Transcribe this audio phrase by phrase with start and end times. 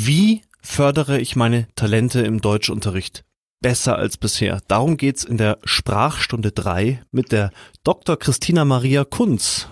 [0.00, 3.24] Wie fördere ich meine Talente im Deutschunterricht
[3.60, 4.60] besser als bisher?
[4.68, 7.50] Darum geht's in der Sprachstunde 3 mit der
[7.82, 8.16] Dr.
[8.16, 9.66] Christina Maria Kunz.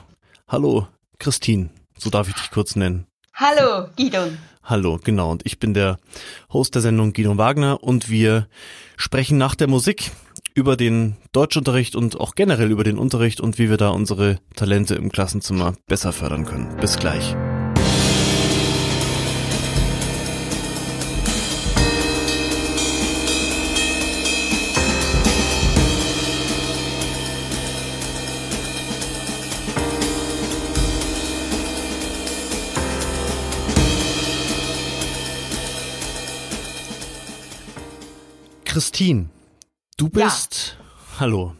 [0.49, 0.89] Hallo,
[1.21, 3.07] Christine, so darf ich dich kurz nennen.
[3.35, 4.37] Hallo, Gidon.
[4.65, 5.31] Hallo, genau.
[5.31, 5.97] Und ich bin der
[6.53, 8.49] Host der Sendung Guido Wagner und wir
[8.97, 10.11] sprechen nach der Musik
[10.55, 14.97] über den Deutschunterricht und auch generell über den Unterricht und wie wir da unsere Talente
[14.97, 16.77] im Klassenzimmer besser fördern können.
[16.79, 17.37] Bis gleich.
[38.77, 39.31] Christine,
[39.97, 41.21] du bist, ja.
[41.21, 41.55] hallo.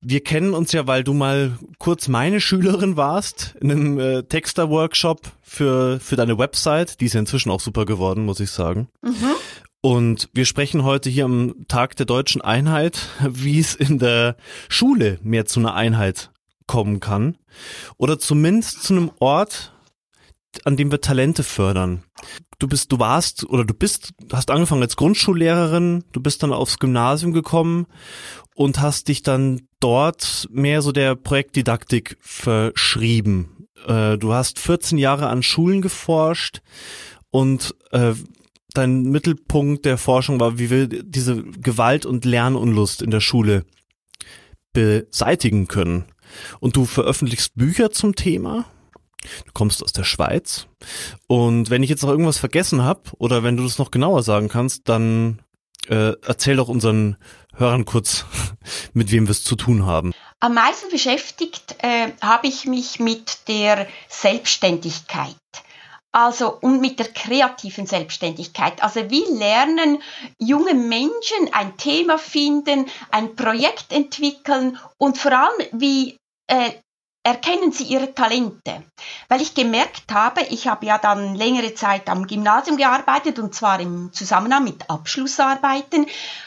[0.00, 5.30] Wir kennen uns ja, weil du mal kurz meine Schülerin warst in einem äh, Texter-Workshop
[5.42, 7.00] für, für deine Website.
[7.00, 8.88] Die ist ja inzwischen auch super geworden, muss ich sagen.
[9.00, 9.12] Mhm.
[9.80, 14.34] Und wir sprechen heute hier am Tag der deutschen Einheit, wie es in der
[14.68, 16.32] Schule mehr zu einer Einheit
[16.66, 17.38] kommen kann.
[17.96, 19.72] Oder zumindest zu einem Ort,
[20.64, 22.04] an dem wir Talente fördern
[22.60, 26.78] du bist, du warst oder du bist, hast angefangen als Grundschullehrerin, du bist dann aufs
[26.78, 27.86] Gymnasium gekommen
[28.54, 33.66] und hast dich dann dort mehr so der Projektdidaktik verschrieben.
[33.86, 36.60] Äh, du hast 14 Jahre an Schulen geforscht
[37.30, 38.12] und äh,
[38.74, 43.64] dein Mittelpunkt der Forschung war, wie wir diese Gewalt und Lernunlust in der Schule
[44.72, 46.04] beseitigen können.
[46.60, 48.66] Und du veröffentlichst Bücher zum Thema
[49.44, 50.66] Du kommst aus der Schweiz.
[51.26, 54.48] Und wenn ich jetzt noch irgendwas vergessen habe oder wenn du das noch genauer sagen
[54.48, 55.42] kannst, dann
[55.88, 57.16] äh, erzähl doch unseren
[57.54, 58.24] Hörern kurz,
[58.92, 60.12] mit wem wir es zu tun haben.
[60.40, 65.36] Am meisten beschäftigt äh, habe ich mich mit der Selbstständigkeit.
[66.12, 68.82] Also und mit der kreativen Selbstständigkeit.
[68.82, 70.02] Also wie lernen
[70.38, 76.16] junge Menschen ein Thema finden, ein Projekt entwickeln und vor allem wie
[76.48, 76.72] äh,
[77.22, 78.82] erkennen Sie Ihre Talente?
[79.28, 83.80] Weil ich gemerkt habe, ich habe ja dann längere Zeit am Gymnasium gearbeitet und zwar
[83.80, 86.06] im Zusammenhang mit Abschlussarbeiten.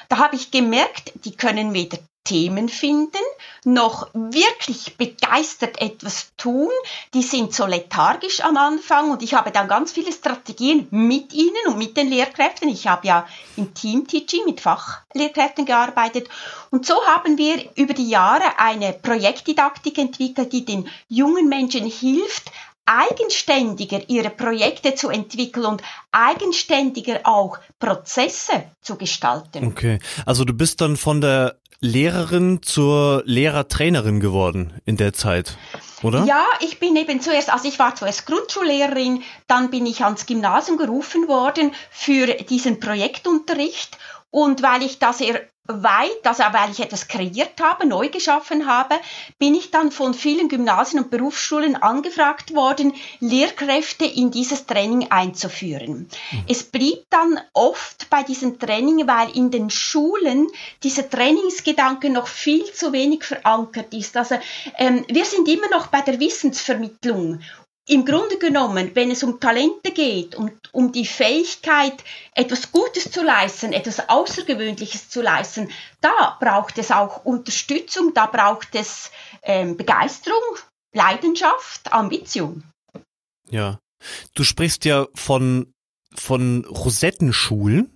[0.10, 3.20] Da habe ich gemerkt, die können weder Themen finden,
[3.66, 6.70] noch wirklich begeistert etwas tun.
[7.14, 11.68] Die sind so lethargisch am Anfang und ich habe dann ganz viele Strategien mit ihnen
[11.68, 12.70] und mit den Lehrkräften.
[12.70, 16.30] Ich habe ja im Team-Teaching mit Fachlehrkräften gearbeitet
[16.72, 22.52] und so haben wir über die Jahre eine Projektdidaktik entwickelt, die den jungen Menschen hilft,
[22.86, 29.68] eigenständiger ihre Projekte zu entwickeln und eigenständiger auch Prozesse zu gestalten.
[29.68, 35.58] Okay, also du bist dann von der Lehrerin zur Lehrertrainerin geworden in der Zeit,
[36.02, 36.24] oder?
[36.24, 40.78] Ja, ich bin eben zuerst, also ich war zuerst Grundschullehrerin, dann bin ich ans Gymnasium
[40.78, 43.98] gerufen worden für diesen Projektunterricht
[44.34, 45.22] und weil ich das
[45.66, 48.96] weit, also weil ich etwas kreiert habe, neu geschaffen habe,
[49.38, 56.10] bin ich dann von vielen Gymnasien und Berufsschulen angefragt worden, Lehrkräfte in dieses Training einzuführen.
[56.32, 56.44] Mhm.
[56.50, 60.48] Es blieb dann oft bei diesem Training, weil in den Schulen
[60.82, 64.18] dieser Trainingsgedanke noch viel zu wenig verankert ist.
[64.18, 64.40] Also
[64.80, 67.40] ähm, wir sind immer noch bei der Wissensvermittlung
[67.86, 73.24] im Grunde genommen, wenn es um Talente geht und um die Fähigkeit, etwas Gutes zu
[73.24, 79.12] leisten, etwas Außergewöhnliches zu leisten, da braucht es auch Unterstützung, da braucht es
[79.42, 80.40] ähm, Begeisterung,
[80.94, 82.64] Leidenschaft, Ambition.
[83.50, 83.80] Ja,
[84.34, 85.74] du sprichst ja von
[86.16, 87.93] von Rosettenschulen.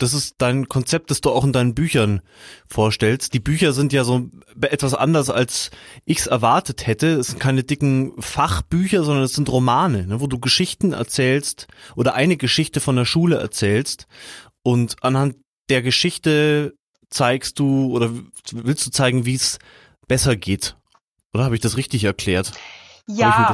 [0.00, 2.22] Das ist dein Konzept, das du auch in deinen Büchern
[2.66, 3.34] vorstellst.
[3.34, 4.30] Die Bücher sind ja so
[4.60, 5.70] etwas anders, als
[6.06, 7.08] ich es erwartet hätte.
[7.14, 12.14] Es sind keine dicken Fachbücher, sondern es sind Romane, ne, wo du Geschichten erzählst oder
[12.14, 14.06] eine Geschichte von der Schule erzählst
[14.62, 15.36] und anhand
[15.68, 16.74] der Geschichte
[17.10, 18.10] zeigst du oder
[18.52, 19.58] willst du zeigen, wie es
[20.08, 20.76] besser geht.
[21.32, 22.52] Oder habe ich das richtig erklärt?
[23.06, 23.48] Ja,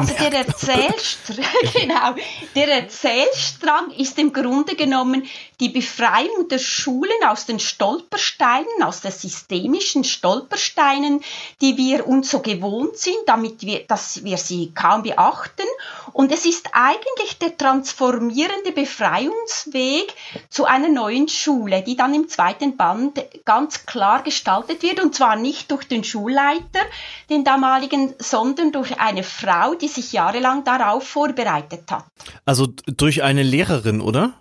[0.00, 2.14] also der Erzählstrang, genau,
[2.54, 5.26] der Erzählstrang ist im Grunde genommen
[5.60, 11.22] die Befreiung der Schulen aus den Stolpersteinen, aus den systemischen Stolpersteinen,
[11.60, 15.66] die wir uns so gewohnt sind, damit wir, dass wir sie kaum beachten.
[16.14, 20.14] Und es ist eigentlich der transformierende Befreiungsweg
[20.48, 25.36] zu einer neuen Schule, die dann im zweiten Band ganz klar gestaltet wird, und zwar
[25.36, 26.80] nicht durch den Schulleiter,
[27.28, 32.04] den damaligen, sondern durch durch eine Frau, die sich jahrelang darauf vorbereitet hat.
[32.44, 34.34] Also durch eine Lehrerin, oder?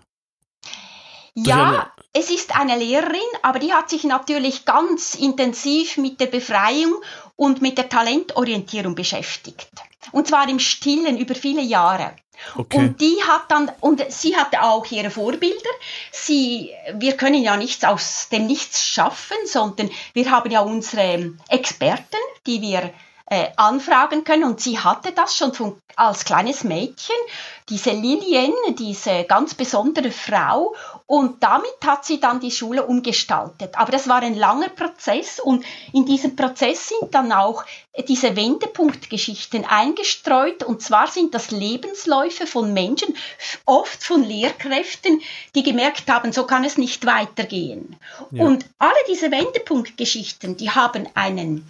[1.34, 6.94] Ja, es ist eine Lehrerin, aber die hat sich natürlich ganz intensiv mit der Befreiung
[7.36, 9.70] und mit der Talentorientierung beschäftigt.
[10.12, 12.16] Und zwar im Stillen über viele Jahre.
[12.56, 12.78] Okay.
[12.78, 15.70] Und die hat dann, und sie hatte auch ihre Vorbilder.
[16.12, 22.18] Sie, wir können ja nichts aus dem Nichts schaffen, sondern wir haben ja unsere Experten,
[22.46, 22.94] die wir
[23.28, 24.44] äh, anfragen können.
[24.44, 27.16] Und sie hatte das schon von, als kleines Mädchen,
[27.70, 30.76] diese Lilien, diese ganz besondere Frau.
[31.08, 33.78] Und damit hat sie dann die Schule umgestaltet.
[33.78, 37.64] Aber das war ein langer Prozess und in diesem Prozess sind dann auch
[38.08, 40.64] diese Wendepunktgeschichten eingestreut.
[40.64, 43.16] Und zwar sind das Lebensläufe von Menschen,
[43.66, 45.22] oft von Lehrkräften,
[45.56, 47.96] die gemerkt haben, so kann es nicht weitergehen.
[48.32, 48.44] Ja.
[48.44, 51.68] Und alle diese Wendepunktgeschichten, die haben einen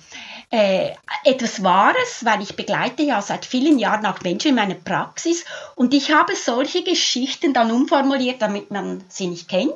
[0.50, 0.92] äh,
[1.24, 5.46] etwas Wahres, weil ich begleite ja seit vielen Jahren auch Menschen in meiner Praxis
[5.76, 9.74] und ich habe solche Geschichten dann umformuliert, damit man sie nicht kennt.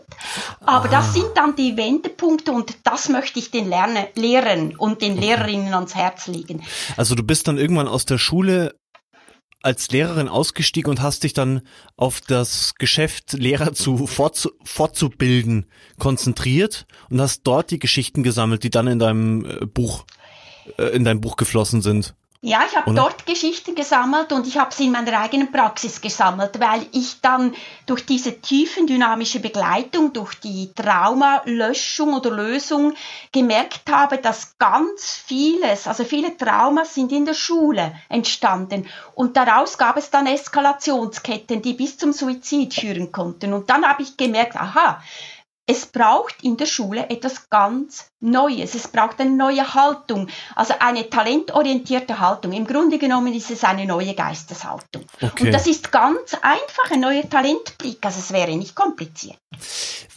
[0.62, 0.92] Aber ah.
[0.92, 5.74] das sind dann die Wendepunkte und das möchte ich den Lerne Lehrern und den Lehrerinnen
[5.74, 6.64] ans Herz legen.
[6.98, 8.76] Also du bist dann irgendwann aus der Schule
[9.62, 11.62] als Lehrerin ausgestiegen und hast dich dann
[11.98, 15.66] auf das Geschäft Lehrer zu fortzu fortzubilden
[15.98, 20.06] konzentriert und hast dort die Geschichten gesammelt, die dann in deinem äh, Buch
[20.78, 22.14] in dein Buch geflossen sind.
[22.42, 26.58] Ja, ich habe dort Geschichten gesammelt und ich habe sie in meiner eigenen Praxis gesammelt,
[26.62, 27.54] weil ich dann
[27.86, 32.94] durch diese tiefen dynamische Begleitung, durch die Traumalöschung oder Lösung
[33.34, 39.78] gemerkt habe, dass ganz vieles, also viele Traumas sind in der Schule entstanden und daraus
[39.78, 43.52] gab es dann Eskalationsketten, die bis zum Suizid führen konnten.
[43.52, 45.04] Und dann habe ich gemerkt, aha,
[45.70, 48.74] es braucht in der Schule etwas ganz Neues.
[48.74, 52.54] Es braucht eine neue Haltung, also eine talentorientierte Haltung.
[52.54, 55.04] Im Grunde genommen ist es eine neue Geisteshaltung.
[55.22, 55.46] Okay.
[55.46, 58.04] Und das ist ganz einfach, ein neuer Talentblick.
[58.04, 59.38] Also es wäre nicht kompliziert.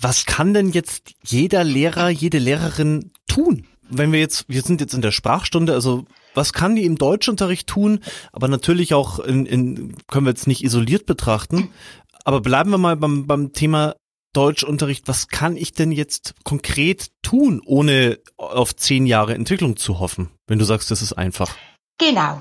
[0.01, 3.67] Was kann denn jetzt jeder Lehrer, jede Lehrerin tun?
[3.83, 7.67] Wenn wir jetzt, wir sind jetzt in der Sprachstunde, also was kann die im Deutschunterricht
[7.67, 8.01] tun?
[8.33, 11.69] Aber natürlich auch in, in können wir jetzt nicht isoliert betrachten.
[12.25, 13.97] Aber bleiben wir mal beim, beim Thema
[14.33, 20.31] Deutschunterricht, was kann ich denn jetzt konkret tun, ohne auf zehn Jahre Entwicklung zu hoffen,
[20.47, 21.57] wenn du sagst, das ist einfach?
[21.99, 22.41] Genau.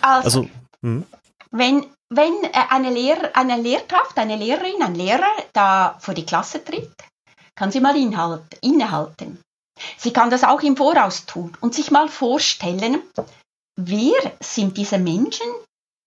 [0.00, 0.50] Also, also
[0.82, 1.06] hm?
[1.50, 6.64] wenn, wenn äh, eine, Lehrer, eine Lehrkraft, eine Lehrerin, ein Lehrer da vor die Klasse
[6.64, 6.90] tritt,
[7.54, 9.40] kann sie mal inhalt, innehalten.
[9.96, 13.02] Sie kann das auch im Voraus tun und sich mal vorstellen,
[13.76, 15.46] wer sind diese Menschen,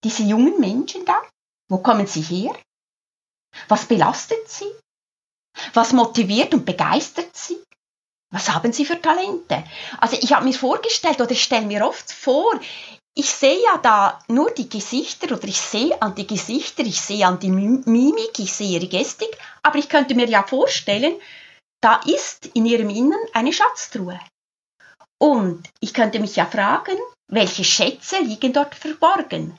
[0.03, 1.21] diese jungen Menschen da?
[1.69, 2.55] Wo kommen sie her?
[3.67, 4.71] Was belastet sie?
[5.73, 7.57] Was motiviert und begeistert Sie?
[8.31, 9.63] Was haben Sie für Talente?
[9.99, 12.59] Also ich habe mir vorgestellt oder ich stelle mir oft vor,
[13.17, 17.25] ich sehe ja da nur die Gesichter oder ich sehe an die Gesichter, ich sehe
[17.25, 21.15] an die Mimik, ich sehe ihre Gestik, aber ich könnte mir ja vorstellen,
[21.81, 24.19] da ist in ihrem Innern eine Schatztruhe.
[25.17, 26.97] Und ich könnte mich ja fragen,
[27.31, 29.57] welche Schätze liegen dort verborgen?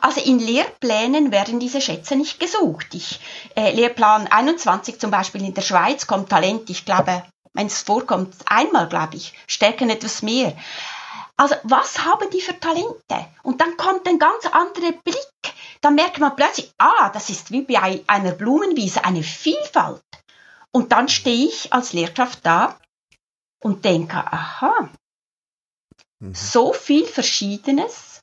[0.00, 2.94] Also in Lehrplänen werden diese Schätze nicht gesucht.
[2.94, 3.20] Ich,
[3.56, 8.34] äh, Lehrplan 21 zum Beispiel in der Schweiz kommt Talent, ich glaube, wenn es vorkommt,
[8.46, 10.56] einmal, glaube ich, Stärken etwas mehr.
[11.36, 13.26] Also was haben die für Talente?
[13.42, 15.54] Und dann kommt ein ganz anderer Blick.
[15.80, 20.02] Dann merkt man plötzlich, ah, das ist wie bei einer Blumenwiese, eine Vielfalt.
[20.72, 22.78] Und dann stehe ich als Lehrkraft da
[23.62, 24.90] und denke, aha,
[26.18, 26.34] mhm.
[26.34, 28.17] so viel Verschiedenes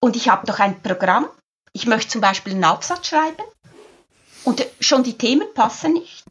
[0.00, 1.28] und ich habe doch ein Programm.
[1.72, 3.44] Ich möchte zum Beispiel einen Aufsatz schreiben
[4.44, 6.26] und schon die Themen passen nicht.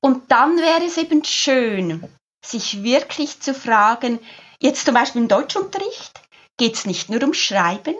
[0.00, 2.08] Und dann wäre es eben schön,
[2.44, 4.20] sich wirklich zu fragen,
[4.60, 6.20] jetzt zum Beispiel im Deutschunterricht
[6.56, 7.96] geht es nicht nur ums Schreiben,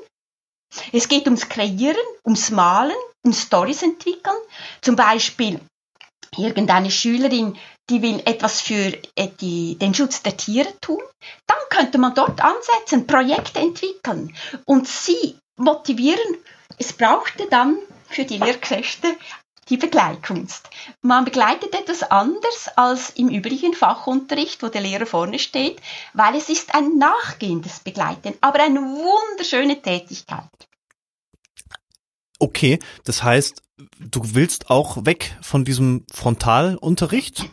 [0.92, 4.36] es geht ums Kreieren, ums Malen, um Stories entwickeln.
[4.82, 5.60] Zum Beispiel
[6.36, 7.56] irgendeine Schülerin,
[7.90, 11.02] die will etwas für äh, die, den Schutz der Tiere tun,
[11.46, 16.36] dann könnte man dort ansetzen, Projekte entwickeln und sie motivieren.
[16.78, 17.78] Es brauchte dann
[18.08, 19.16] für die Lehrkräfte
[19.68, 20.68] die Begleitkunst.
[21.02, 25.80] Man begleitet etwas anders als im übrigen Fachunterricht, wo der Lehrer vorne steht,
[26.12, 30.44] weil es ist ein nachgehendes Begleiten, aber eine wunderschöne Tätigkeit.
[32.38, 33.62] Okay, das heißt,
[33.98, 37.46] du willst auch weg von diesem Frontalunterricht,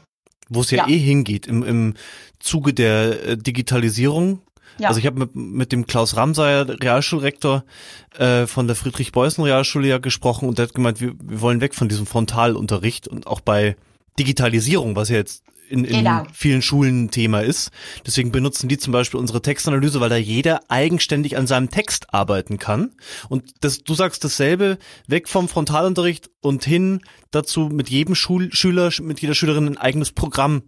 [0.53, 1.93] wo es ja, ja, eh hingeht im, im
[2.39, 4.41] Zuge der äh, Digitalisierung.
[4.79, 4.87] Ja.
[4.87, 7.63] Also ich habe mit, mit dem Klaus Ramsayer, Realschulrektor
[8.17, 11.75] äh, von der Friedrich-Beußen Realschule ja gesprochen und der hat gemeint, wir, wir wollen weg
[11.75, 13.75] von diesem Frontalunterricht und auch bei
[14.17, 15.43] Digitalisierung, was ja jetzt
[15.73, 16.23] in, in genau.
[16.31, 17.71] vielen Schulen Thema ist.
[18.05, 22.59] Deswegen benutzen die zum Beispiel unsere Textanalyse, weil da jeder eigenständig an seinem Text arbeiten
[22.59, 22.91] kann.
[23.27, 24.77] Und das, du sagst dasselbe,
[25.07, 27.01] weg vom Frontalunterricht und hin
[27.31, 30.63] dazu, mit jedem Schul Schüler, mit jeder Schülerin ein eigenes Programm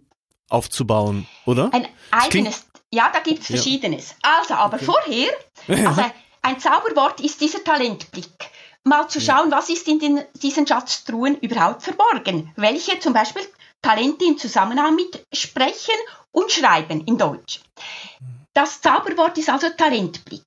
[0.48, 1.70] aufzubauen, oder?
[1.72, 4.14] Ein eigenes, ja, da gibt's verschiedenes.
[4.24, 4.38] Ja.
[4.40, 4.84] Also, aber okay.
[4.84, 5.30] vorher,
[5.88, 6.04] also
[6.42, 8.50] ein Zauberwort ist dieser Talentblick.
[8.84, 12.52] mal zu schauen, was ist in den, diesen Schatztruhen überhaupt verborgen.
[12.56, 13.42] Welche zum Beispiel
[13.86, 15.94] Talente im Zusammenhang mit Sprechen
[16.32, 17.60] und Schreiben in Deutsch.
[18.52, 20.42] Das Zauberwort ist also Talentblick.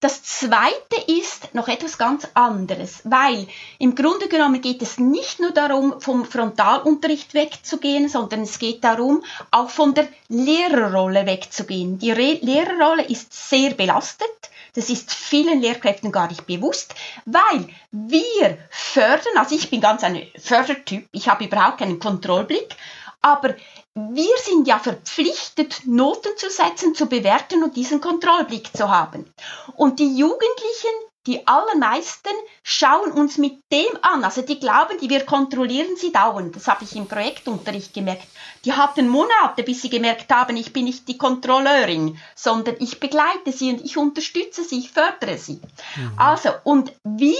[0.00, 3.46] Das zweite ist noch etwas ganz anderes, weil
[3.78, 9.22] im Grunde genommen geht es nicht nur darum, vom Frontalunterricht wegzugehen, sondern es geht darum,
[9.52, 12.00] auch von der Lehrerrolle wegzugehen.
[12.00, 14.50] Die Re Lehrerrolle ist sehr belastet.
[14.74, 20.26] Das ist vielen Lehrkräften gar nicht bewusst, weil wir fördern, also ich bin ganz ein
[20.38, 22.76] Fördertyp, ich habe überhaupt keinen Kontrollblick,
[23.22, 23.54] aber
[23.94, 29.32] wir sind ja verpflichtet, Noten zu setzen, zu bewerten und diesen Kontrollblick zu haben.
[29.76, 30.94] Und die Jugendlichen,
[31.26, 34.24] die allermeisten, schauen uns mit dem an.
[34.24, 36.56] Also die glauben, die wir kontrollieren sie dauernd.
[36.56, 38.26] Das habe ich im Projektunterricht gemerkt.
[38.64, 43.52] Die hatten Monate, bis sie gemerkt haben, ich bin nicht die Kontrolleurin, sondern ich begleite
[43.52, 45.60] sie und ich unterstütze sie, ich fördere sie.
[45.96, 46.12] Mhm.
[46.16, 47.36] Also, und wie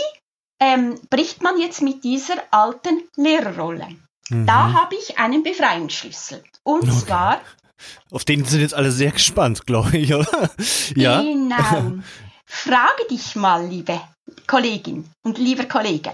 [0.61, 3.89] ähm, bricht man jetzt mit dieser alten Lehrerrolle?
[4.29, 4.47] Mhm.
[4.47, 6.43] Da habe ich einen Befreiungsschlüssel.
[6.63, 6.99] Und okay.
[7.07, 7.41] zwar.
[8.11, 10.51] Auf den sind jetzt alle sehr gespannt, glaube ich, oder?
[10.95, 11.23] ja.
[11.23, 12.03] Genau.
[12.53, 14.01] Frage dich mal, liebe
[14.49, 16.13] Kollegin und lieber Kollege,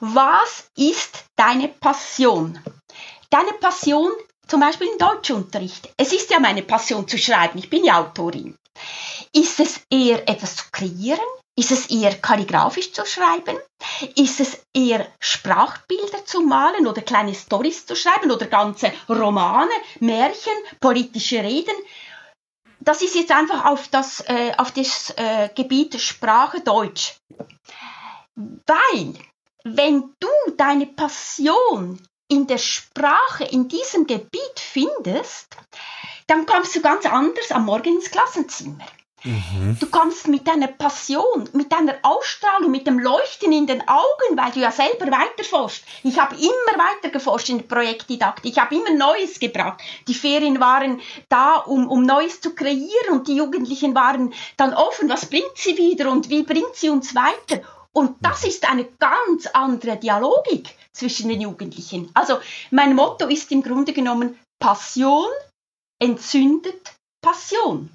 [0.00, 2.58] was ist deine Passion?
[3.28, 4.10] Deine Passion
[4.48, 5.92] zum Beispiel im Deutschunterricht.
[5.98, 7.58] Es ist ja meine Passion zu schreiben.
[7.58, 8.56] Ich bin ja Autorin.
[9.34, 11.20] Ist es eher etwas zu kreieren?
[11.54, 13.58] Ist es eher kalligrafisch zu schreiben?
[14.16, 20.54] Ist es eher Sprachbilder zu malen oder kleine Stories zu schreiben oder ganze Romane, Märchen,
[20.80, 21.74] politische Reden?
[22.80, 27.16] Das ist jetzt einfach auf das, äh, auf das äh, Gebiet Sprache Deutsch.
[28.34, 29.14] Weil,
[29.64, 35.56] wenn du deine Passion in der Sprache in diesem Gebiet findest,
[36.26, 38.86] dann kommst du ganz anders am Morgen ins Klassenzimmer.
[39.22, 39.76] Mhm.
[39.78, 44.50] Du kommst mit deiner Passion, mit deiner Ausstrahlung, mit dem Leuchten in den Augen, weil
[44.52, 45.84] du ja selber weiterforschst.
[46.04, 48.52] Ich habe immer weiter geforscht in der Projektdidaktik.
[48.52, 49.80] Ich habe immer Neues gebracht.
[50.08, 55.08] Die Ferien waren da, um, um Neues zu kreieren und die Jugendlichen waren dann offen.
[55.08, 57.62] Was bringt sie wieder und wie bringt sie uns weiter?
[57.92, 62.10] Und das ist eine ganz andere Dialogik zwischen den Jugendlichen.
[62.14, 62.38] Also
[62.70, 65.28] mein Motto ist im Grunde genommen Passion
[65.98, 67.90] entzündet Passion.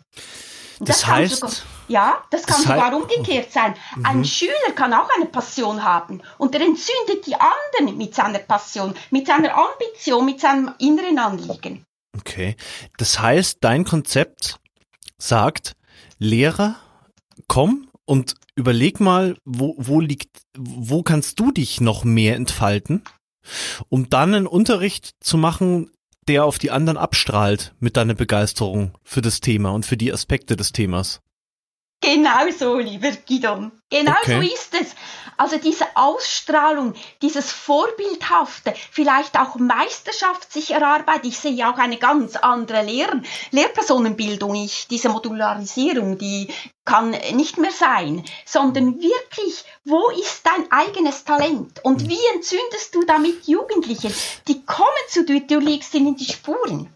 [0.79, 1.55] Das, das heißt, sogar,
[1.87, 3.75] ja, das kann das sogar umgekehrt sein.
[3.95, 4.05] Mhm.
[4.05, 8.93] Ein Schüler kann auch eine Passion haben und er entzündet die anderen mit seiner Passion,
[9.11, 11.85] mit seiner Ambition, mit seinem inneren Anliegen.
[12.17, 12.55] Okay,
[12.97, 14.59] das heißt, dein Konzept
[15.17, 15.73] sagt,
[16.17, 16.75] Lehrer,
[17.47, 23.03] komm und überleg mal, wo, wo liegt, wo kannst du dich noch mehr entfalten,
[23.89, 25.91] um dann einen Unterricht zu machen,
[26.27, 30.55] der auf die anderen abstrahlt mit deiner Begeisterung für das Thema und für die Aspekte
[30.55, 31.21] des Themas.
[32.01, 33.71] Genau so, lieber Gidon.
[33.89, 34.41] Genau okay.
[34.41, 34.95] so ist es.
[35.37, 41.25] Also diese Ausstrahlung, dieses Vorbildhafte, vielleicht auch Meisterschaft sich erarbeitet.
[41.25, 44.55] Ich sehe ja auch eine ganz andere Lehr Lehrpersonenbildung.
[44.55, 46.47] Ich, diese Modularisierung, die
[46.85, 53.03] kann nicht mehr sein, sondern wirklich, wo ist dein eigenes Talent und wie entzündest du
[53.05, 54.11] damit Jugendliche?
[54.47, 56.89] Die kommen zu dir, du legst ihnen die Spuren.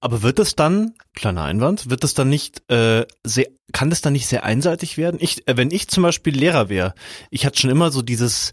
[0.00, 4.12] Aber wird das dann, kleiner Einwand, wird das dann nicht äh, sehr, kann das dann
[4.12, 5.18] nicht sehr einseitig werden?
[5.20, 6.94] Ich, äh, wenn ich zum Beispiel Lehrer wäre,
[7.30, 8.52] ich hatte schon immer so dieses,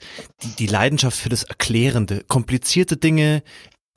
[0.60, 3.44] die, Leidenschaft für das Erklärende, komplizierte Dinge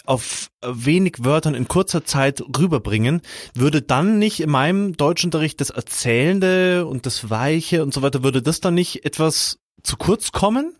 [0.05, 3.23] auf wenig Wörtern in kurzer Zeit rüberbringen,
[3.55, 8.43] würde dann nicht in meinem Deutschunterricht das Erzählende und das Weiche und so weiter, würde
[8.43, 10.77] das dann nicht etwas zu kurz kommen?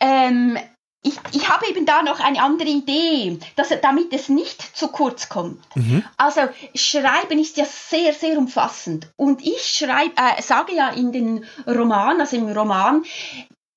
[0.00, 0.58] Ähm,
[1.04, 5.28] ich, ich habe eben da noch eine andere Idee, dass, damit es nicht zu kurz
[5.28, 5.62] kommt.
[5.76, 6.02] Mhm.
[6.16, 6.40] Also
[6.74, 9.08] Schreiben ist ja sehr, sehr umfassend.
[9.16, 13.04] Und ich schreibe, äh, sage ja in den Roman, also im Roman,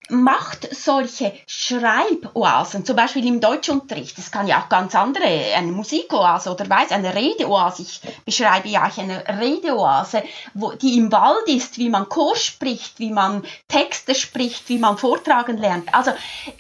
[0.10, 6.52] macht solche Schreiboasen, zum Beispiel im Deutschunterricht, das kann ja auch ganz andere, eine Musikoase
[6.52, 10.24] oder weiß, eine Redeoase, ich beschreibe ja auch eine Redeoase,
[10.54, 14.98] wo, die im Wald ist, wie man Chor spricht, wie man Texte spricht, wie man
[14.98, 15.94] vortragen lernt.
[15.94, 16.12] Also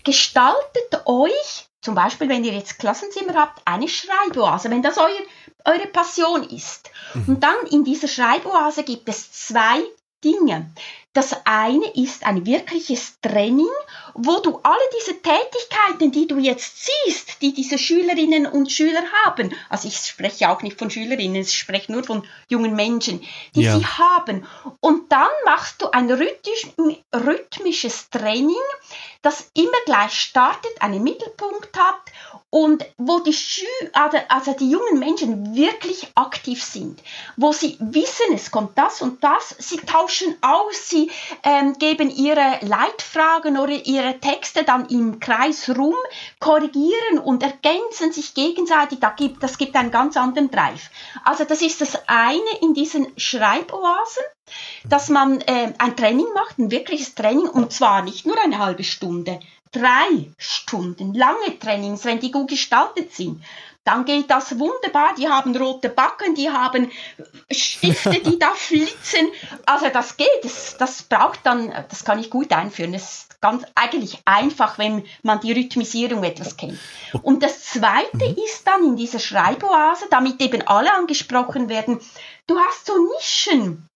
[0.03, 5.21] gestaltet euch, zum Beispiel wenn ihr jetzt Klassenzimmer habt, eine Schreiboase, wenn das euer,
[5.65, 6.89] eure Passion ist.
[7.13, 7.35] Mhm.
[7.35, 9.81] Und dann in dieser Schreiboase gibt es zwei
[10.23, 10.71] Dinge.
[11.17, 13.71] Das eine ist ein wirkliches Training,
[14.17, 19.53] wo du alle diese Tätigkeiten, die du jetzt siehst, die diese Schülerinnen und Schüler haben,
[19.69, 23.23] also ich spreche auch nicht von Schülerinnen, ich spreche nur von jungen Menschen,
[23.55, 23.77] die ja.
[23.77, 24.47] sie haben.
[24.79, 28.55] Und dann machst du ein rhythmisches Training,
[29.21, 32.01] das immer gleich startet, einen Mittelpunkt hat
[32.49, 37.01] und wo die, Schü also, also die jungen Menschen wirklich aktiv sind,
[37.35, 41.11] wo sie wissen, es kommt das und das, sie tauschen aus, sie
[41.43, 45.95] ähm, geben ihre Leitfragen oder ihre Texte dann im Kreis rum,
[46.39, 50.89] korrigieren und ergänzen sich gegenseitig, da gibt, das gibt einen ganz anderen Drive.
[51.23, 54.23] Also das ist das eine in diesen Schreiboasen,
[54.85, 58.83] dass man äh, ein Training macht, ein wirkliches Training und zwar nicht nur eine halbe
[58.83, 59.39] Stunde,
[59.71, 63.43] drei Stunden lange Trainings, wenn die gut gestaltet sind,
[63.87, 65.15] dann geht das wunderbar.
[65.17, 66.91] Die haben rote Backen, die haben
[67.49, 69.31] Stifte, die da flitzen.
[69.65, 72.91] Also das geht, das, das braucht dann, das kann ich gut einführen.
[72.91, 76.77] Das ist ganz eigentlich einfach, wenn man die Rhythmisierung etwas kennt.
[77.21, 78.35] Und das Zweite mhm.
[78.43, 82.01] ist dann in dieser Schreiboase, damit eben alle angesprochen werden,
[82.45, 83.87] du hast so Nischen.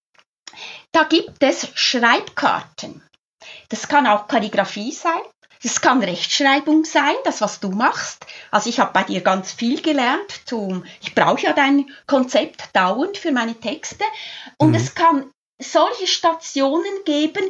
[0.93, 3.03] Da gibt es Schreibkarten.
[3.67, 5.21] Das kann auch Kalligrafie sein.
[5.63, 8.25] Es kann Rechtschreibung sein, das was du machst.
[8.49, 10.41] Also ich habe bei dir ganz viel gelernt.
[10.45, 14.03] Zum, ich brauche ja dein Konzept dauernd für meine Texte.
[14.57, 14.75] Und mhm.
[14.75, 17.43] es kann solche Stationen geben,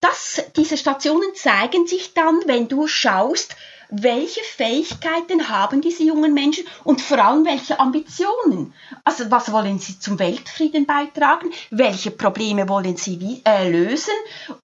[0.00, 3.56] dass diese Stationen zeigen sich dann, wenn du schaust,
[3.90, 8.74] welche Fähigkeiten haben diese jungen Menschen und vor allem welche Ambitionen.
[9.04, 11.50] Also was wollen sie zum Weltfrieden beitragen?
[11.70, 14.14] Welche Probleme wollen sie äh, lösen?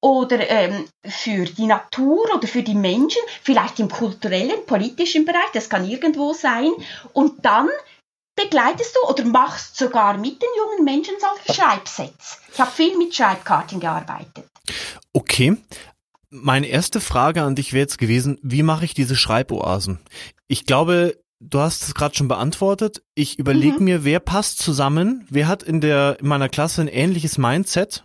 [0.01, 5.69] Oder ähm, für die Natur oder für die Menschen, vielleicht im kulturellen, politischen Bereich, das
[5.69, 6.73] kann irgendwo sein.
[7.13, 7.69] Und dann
[8.37, 12.41] begleitest du oder machst sogar mit den jungen Menschen solche Schreibsets.
[12.53, 14.47] Ich habe viel mit Schreibkarten gearbeitet.
[15.13, 15.57] Okay,
[16.35, 20.01] meine erste Frage an dich wäre jetzt gewesen, wie mache ich diese Schreiboasen?
[20.49, 23.03] Ich glaube, du hast es gerade schon beantwortet.
[23.15, 23.85] Ich überlege mhm.
[23.85, 28.05] mir, wer passt zusammen, wer hat in der in meiner Klasse ein ähnliches Mindset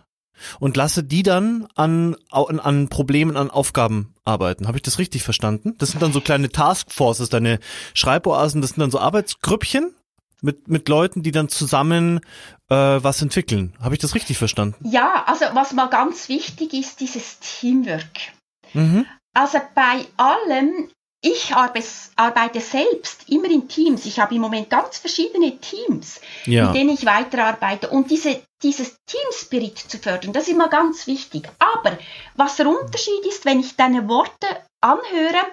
[0.58, 4.68] und lasse die dann an, an, an Problemen, an Aufgaben arbeiten.
[4.68, 5.74] Habe ich das richtig verstanden?
[5.78, 7.58] Das sind dann so kleine Taskforces, deine
[7.94, 9.94] Schreiboasen, das sind dann so Arbeitsgrüppchen
[10.42, 12.20] mit, mit Leuten, die dann zusammen
[12.68, 13.74] äh, was entwickeln.
[13.80, 14.76] Habe ich das richtig verstanden?
[14.88, 18.32] Ja, also was mal ganz wichtig ist, dieses Teamwork.
[18.72, 19.06] Mhm.
[19.34, 20.90] Also bei allem,
[21.22, 24.06] ich arbeite selbst immer in Teams.
[24.06, 26.66] Ich habe im Moment ganz verschiedene Teams, ja.
[26.66, 27.90] mit denen ich weiterarbeite.
[27.90, 31.48] Und diese, dieses Teamspirit zu fördern, das ist immer ganz wichtig.
[31.58, 31.98] Aber
[32.36, 34.46] was der Unterschied ist, wenn ich deine Worte
[34.80, 35.46] anhöre,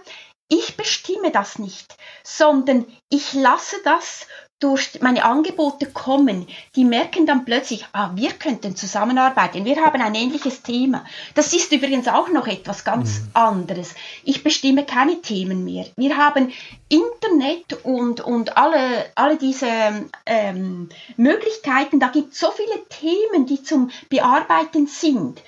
[0.50, 4.28] ich bestimme das nicht, sondern ich lasse das
[4.60, 10.16] durch meine Angebote kommen, die merken dann plötzlich, ah, wir könnten zusammenarbeiten, wir haben ein
[10.16, 11.06] ähnliches Thema.
[11.36, 13.28] Das ist übrigens auch noch etwas ganz mhm.
[13.34, 13.94] anderes.
[14.24, 15.86] Ich bestimme keine Themen mehr.
[15.96, 16.52] Wir haben
[16.90, 19.68] Internet und, und alle, alle diese
[20.26, 25.42] ähm, Möglichkeiten, da gibt es so viele Themen, die zum Bearbeiten sind.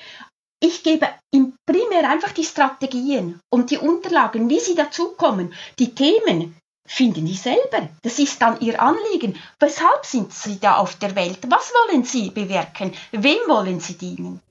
[0.62, 5.54] Ich gebe im Primär einfach die Strategien und die Unterlagen, wie sie dazukommen.
[5.80, 6.59] Die Themen,
[6.90, 7.88] finden die selber.
[8.02, 9.38] Das ist dann ihr Anliegen.
[9.60, 11.40] Weshalb sind sie da auf der Welt?
[11.48, 12.94] Was wollen sie bewirken?
[13.12, 14.42] Wem wollen sie dienen?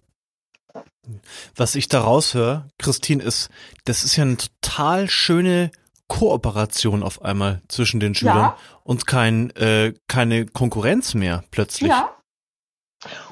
[1.57, 3.51] Was ich daraus höre, Christine, ist,
[3.85, 5.71] das ist ja eine total schöne
[6.07, 8.57] Kooperation auf einmal zwischen den Schülern ja.
[8.85, 11.91] und kein, äh, keine Konkurrenz mehr plötzlich.
[11.91, 12.15] Ja.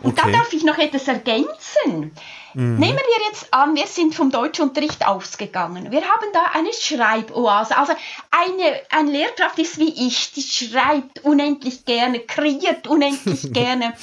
[0.02, 0.30] Und okay.
[0.30, 2.14] da darf ich noch etwas ergänzen.
[2.54, 2.78] Mhm.
[2.78, 5.90] Nehmen wir jetzt an, wir sind vom Deutschunterricht ausgegangen.
[5.90, 7.76] Wir haben da eine Schreiboase.
[7.76, 7.92] Also
[8.30, 13.94] eine, eine Lehrkraft ist wie ich, die schreibt unendlich gerne, kreiert unendlich gerne.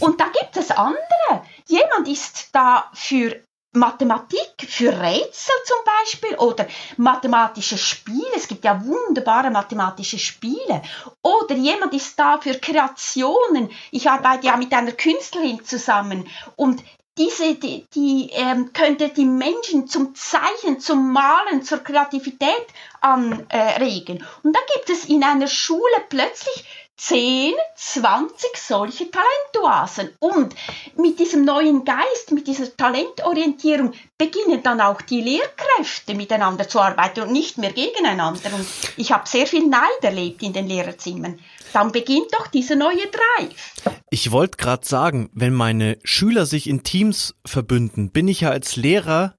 [0.00, 1.44] Und da gibt es andere.
[1.66, 3.36] Jemand ist da für
[3.72, 6.66] Mathematik für Rätsel zum Beispiel oder
[6.98, 8.30] mathematische Spiele.
[8.36, 10.82] Es gibt ja wunderbare mathematische Spiele.
[11.22, 13.70] Oder jemand ist da für Kreationen.
[13.90, 16.82] Ich arbeite ja mit einer Künstlerin zusammen und
[17.18, 22.66] diese, die, die ähm, könnte die Menschen zum Zeichen, zum Malen, zur Kreativität
[23.02, 24.24] anregen.
[24.42, 26.64] Und da gibt es in einer Schule plötzlich
[26.96, 30.10] 10, 20 solche Talentoasen.
[30.20, 30.54] Und
[30.96, 37.22] mit diesem neuen Geist, mit dieser Talentorientierung beginnen dann auch die Lehrkräfte miteinander zu arbeiten
[37.22, 38.52] und nicht mehr gegeneinander.
[38.54, 41.38] Und ich habe sehr viel Neid erlebt in den Lehrerzimmern.
[41.72, 43.74] Dann beginnt doch dieser neue Drive.
[44.10, 48.76] Ich wollte gerade sagen, wenn meine Schüler sich in Teams verbünden, bin ich ja als
[48.76, 49.34] Lehrer,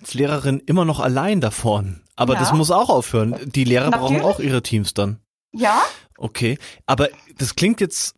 [0.00, 2.02] als Lehrerin immer noch allein davon.
[2.16, 2.40] Aber ja.
[2.40, 3.36] das muss auch aufhören.
[3.44, 4.20] Die Lehrer Natürlich.
[4.20, 5.20] brauchen auch ihre Teams dann.
[5.52, 5.82] Ja.
[6.16, 8.14] Okay, aber das klingt jetzt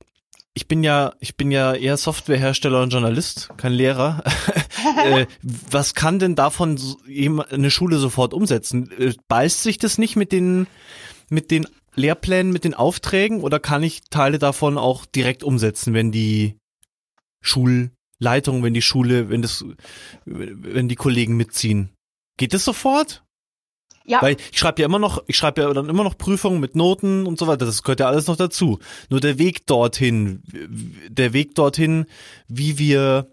[0.57, 4.25] ich bin ja, ich bin ja eher Softwarehersteller und Journalist, kein Lehrer.
[5.05, 5.27] äh,
[5.71, 6.81] was kann denn davon
[7.51, 8.91] eine Schule sofort umsetzen?
[8.99, 10.67] Äh, beißt sich das nicht mit den,
[11.29, 16.11] mit den Lehrplänen, mit den Aufträgen oder kann ich Teile davon auch direkt umsetzen, wenn
[16.11, 16.57] die
[17.43, 19.63] Schulleitung, wenn die Schule, wenn das,
[20.25, 21.91] wenn die Kollegen mitziehen?
[22.39, 23.26] Geht das sofort?
[24.07, 24.23] Ja.
[24.23, 27.27] Weil ich schreibe ja immer noch, ich schreibe ja dann immer noch Prüfungen mit Noten
[27.27, 27.67] und so weiter.
[27.67, 28.79] Das gehört ja alles noch dazu.
[29.11, 30.43] Nur der Weg dorthin,
[31.09, 32.07] der Weg dorthin,
[32.49, 33.27] wie wir,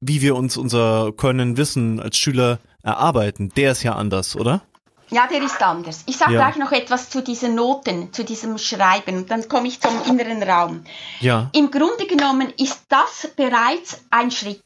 [0.00, 4.62] wie wir uns unser Können, Wissen als Schüler erarbeiten, der ist ja anders, oder?
[5.10, 6.04] Ja, der ist anders.
[6.06, 6.46] Ich sage Ja.
[6.48, 9.26] gleich noch etwas zu diesen Noten, zu diesem Schreiben.
[9.26, 10.84] Dann komme ich zum inneren Raum.
[11.20, 11.48] Ja.
[11.54, 14.62] Im Grunde genommen ist das bereits ein Schritt.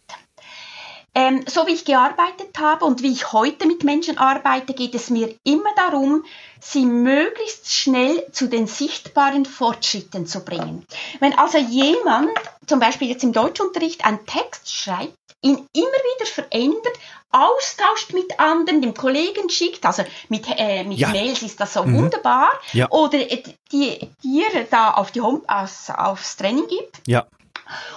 [1.15, 5.11] Ähm, so wie ich gearbeitet habe und wie ich heute mit Menschen arbeite, geht es
[5.11, 6.25] mir immer darum,
[6.61, 10.87] sie möglichst schnell zu den sichtbaren Fortschritten zu bringen.
[11.21, 12.31] Wenn also jemand,
[12.67, 16.99] zum Beispiel jetzt im Deutschunterricht, einen Text schreibt, ihn immer wieder verändert,
[17.31, 21.09] austauscht mit anderen, dem Kollegen schickt, also mit, äh, mit Ja.
[21.09, 21.95] Mails ist das so Mhm.
[22.05, 22.89] wunderbar, Ja.
[22.91, 27.27] oder äh, die dir da auf die Home, aufs, aufs Training gibt, Ja.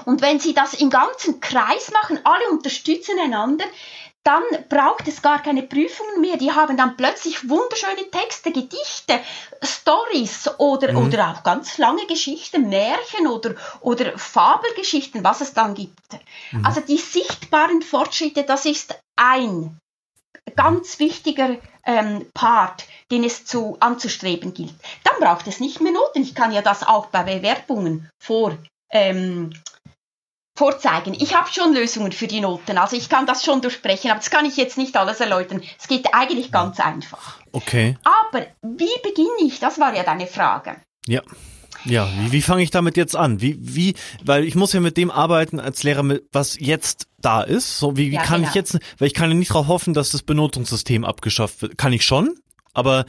[0.05, 3.65] Und wenn Sie das im ganzen Kreis machen, alle unterstützen einander,
[4.23, 6.37] dann braucht es gar keine Prüfungen mehr.
[6.37, 9.19] Die haben dann plötzlich wunderschöne Texte, Gedichte,
[9.61, 10.97] Stories oder, Mhm.
[10.97, 15.99] oder auch ganz lange Geschichten, Märchen oder, oder Fabelgeschichten, was es dann gibt.
[16.51, 16.65] Mhm.
[16.65, 19.77] Also die sichtbaren Fortschritte, das ist ein
[20.55, 24.73] ganz wichtiger ähm, Part, den es zu, anzustreben gilt.
[25.03, 26.23] Dann braucht es nicht mehr Noten.
[26.23, 28.57] Ich kann ja das auch bei Bewerbungen vor,
[28.95, 29.49] ähm,
[30.57, 31.13] vorzeigen.
[31.13, 34.29] Ich habe schon Lösungen für die Noten, also ich kann das schon durchsprechen, aber das
[34.29, 35.61] kann ich jetzt nicht alles erläutern.
[35.77, 37.39] Es geht eigentlich ganz einfach.
[37.51, 37.97] Okay.
[38.03, 39.59] Aber wie beginne ich?
[39.59, 40.77] Das war ja deine Frage.
[41.07, 41.21] Ja.
[41.83, 43.41] Ja, wie, wie fange ich damit jetzt an?
[43.41, 47.41] Wie, wie, weil ich muss ja mit dem arbeiten als Lehrer, mit, was jetzt da
[47.41, 47.77] ist.
[47.77, 48.49] So, wie, wie Ja, kann genau.
[48.49, 51.77] ich jetzt, weil ich kann ja nicht darauf hoffen, dass das Benotungssystem abgeschafft wird.
[51.77, 52.33] Kann ich schon,
[52.75, 53.05] aber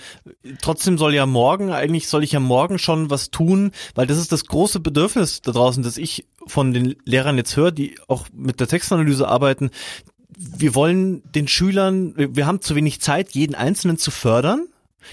[0.62, 4.32] trotzdem soll ja morgen, eigentlich soll ich ja morgen schon was tun, weil das ist
[4.32, 8.60] das große Bedürfnis da draußen, das ich von den Lehrern jetzt höre, die auch mit
[8.60, 9.70] der Textanalyse arbeiten.
[10.38, 14.68] Wir wollen den Schülern, wir haben zu wenig Zeit, jeden Einzelnen zu fördern.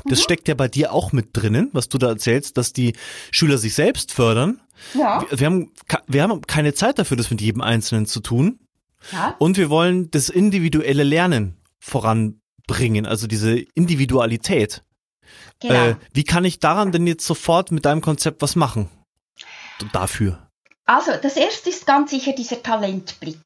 [0.05, 2.93] Das steckt ja bei dir auch mit drinnen, was du da erzählst, dass die
[3.31, 4.59] Schüler sich selbst fördern.
[4.93, 5.25] Ja.
[5.29, 5.71] Wir, wir, haben,
[6.07, 8.59] wir haben keine Zeit dafür, das mit jedem Einzelnen zu tun.
[9.11, 9.35] ja.
[9.39, 11.57] Und wir wollen das individuelle Lernen
[12.67, 14.83] voranbringen, also diese Individualität.
[15.59, 15.73] Genau.
[15.73, 18.89] Äh, wie kann ich daran denn jetzt sofort mit deinem Konzept was machen?
[19.91, 20.47] Dafür.
[20.85, 23.39] Also, das erste ist ganz sicher dieser Talentblick.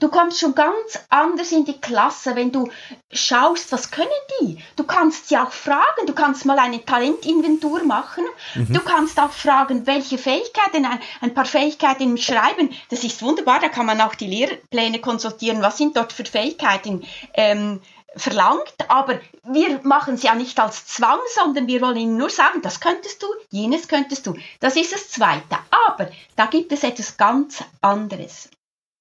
[0.00, 2.68] Du kommst schon ganz anders in die Klasse, wenn du
[3.12, 4.08] schaust, was können
[4.40, 4.58] die.
[4.74, 8.24] Du kannst sie auch fragen, du kannst mal eine Talentinventur machen.
[8.56, 12.70] Du kannst auch fragen, welche Fähigkeiten, ein, ein paar Fähigkeiten im Schreiben.
[12.90, 15.62] Das ist wunderbar, da kann man auch die Lehrpläne konsultieren.
[15.62, 17.04] Was sind dort für Fähigkeiten?
[17.34, 17.80] Ähm,
[18.16, 22.62] verlangt, aber wir machen es ja nicht als Zwang, sondern wir wollen ihnen nur sagen,
[22.62, 24.36] das könntest du, jenes könntest du.
[24.60, 25.58] Das ist das Zweite.
[25.88, 28.48] Aber da gibt es etwas ganz anderes,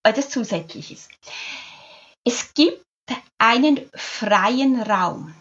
[0.03, 1.09] etwas Zusätzliches.
[2.23, 2.83] Es gibt
[3.37, 5.33] einen freien Raum.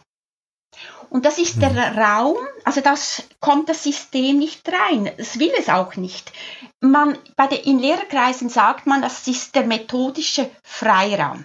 [1.11, 5.11] Und das ist der Raum, also das kommt das System nicht rein.
[5.19, 6.33] Es will es auch nicht.
[6.81, 11.45] Man, bei der, in Lehrerkreisen sagt man, das ist der methodische Freiraum.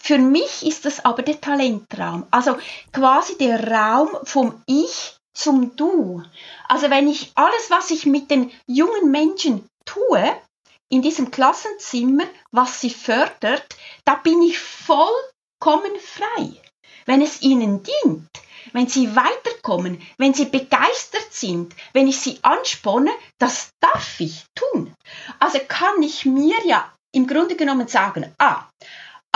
[0.00, 2.56] Für mich ist das aber der Talentraum, also
[2.92, 6.22] quasi der Raum vom Ich zum Du.
[6.66, 10.36] Also wenn ich alles, was ich mit den jungen Menschen tue,
[10.88, 16.52] in diesem Klassenzimmer, was sie fördert, da bin ich vollkommen frei.
[17.04, 18.28] Wenn es ihnen dient,
[18.72, 24.94] wenn sie weiterkommen, wenn sie begeistert sind, wenn ich sie ansporne, das darf ich tun.
[25.38, 28.64] Also kann ich mir ja im Grunde genommen sagen, ah,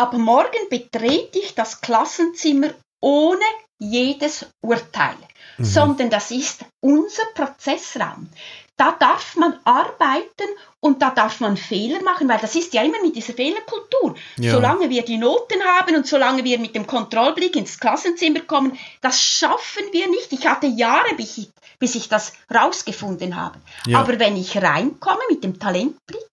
[0.02, 3.44] Ab morgen betrete ich das Klassenzimmer ohne
[3.78, 5.14] jedes Urteil,
[5.58, 8.28] sondern das ist unser Prozessraum.
[8.76, 10.48] Da darf man arbeiten
[10.80, 14.16] und da darf man Fehler machen, weil das ist ja immer mit dieser Fehlerkultur.
[14.38, 14.50] Ja.
[14.50, 19.22] Solange wir die Noten haben und solange wir mit dem Kontrollblick ins Klassenzimmer kommen, das
[19.22, 20.32] schaffen wir nicht.
[20.32, 23.60] Ich hatte Jahre, bis ich, bis ich das rausgefunden habe.
[23.86, 24.00] Ja.
[24.00, 26.26] Aber wenn ich reinkomme mit dem Talentblick,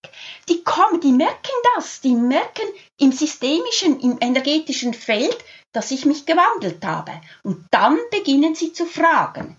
[0.48, 2.66] die kommen, die merken das, die merken
[3.00, 5.38] im systemischen, im energetischen Feld,
[5.72, 7.12] dass ich mich gewandelt habe.
[7.44, 9.58] Und dann beginnen sie zu fragen.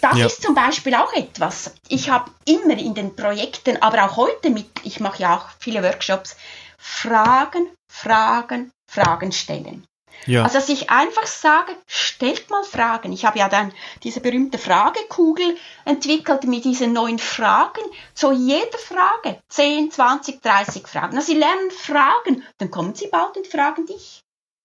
[0.00, 0.26] Das Ja.
[0.26, 1.74] ist zum Beispiel auch etwas.
[1.88, 5.82] Ich habe immer in den Projekten, aber auch heute mit, ich mache ja auch viele
[5.82, 6.36] Workshops,
[6.76, 9.84] Fragen, Fragen, Fragen stellen.
[10.26, 10.44] Ja.
[10.44, 13.12] Also dass ich einfach sage, stellt mal Fragen.
[13.12, 17.82] Ich habe ja dann diese berühmte Fragekugel entwickelt mit diesen neun Fragen.
[18.14, 21.16] Zu jeder Frage 10, 20, 30 Fragen.
[21.16, 24.20] Also Sie lernen Fragen, dann kommen Sie bald und fragen dich.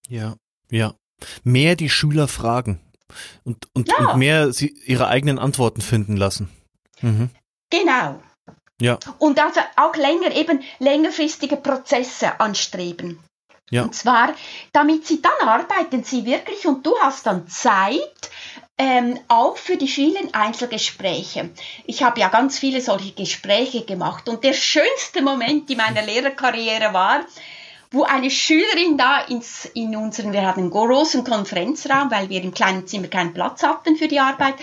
[0.10, 0.36] Ja,
[0.70, 0.93] ja.
[1.43, 2.80] Mehr die Schüler fragen
[3.43, 4.12] und, und, Ja.
[4.12, 6.50] und mehr sie ihre eigenen Antworten finden lassen.
[7.02, 7.30] Mhm.
[7.72, 8.22] Genau.
[8.80, 13.20] Ja, Und also auch länger eben längerfristige Prozesse anstreben.
[13.70, 13.84] Ja.
[13.84, 14.34] Und zwar,
[14.72, 18.32] damit sie dann arbeiten sie wirklich und du hast dann Zeit,
[18.78, 21.50] ähm, auch für die vielen Einzelgespräche.
[21.86, 26.94] Ich habe ja ganz viele solche Gespräche gemacht und der schönste Moment in meiner Lehrerkarriere
[26.94, 27.26] war,
[27.90, 32.54] wo eine Schülerin da ins, in unseren, wir hatten einen großen Konferenzraum, weil wir im
[32.54, 34.56] kleinen Zimmer keinen Platz hatten für die Arbeit.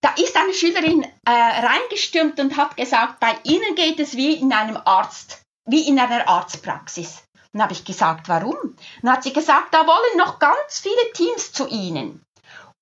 [0.00, 4.52] Da ist eine Schülerin äh, reingestürmt und hat gesagt, bei Ihnen geht es wie in
[4.52, 7.25] einem Arzt, wie in einer Arztpraxis.
[7.56, 8.76] Dann habe ich gesagt, warum?
[9.00, 12.22] Dann hat sie gesagt, da wollen noch ganz viele Teams zu Ihnen.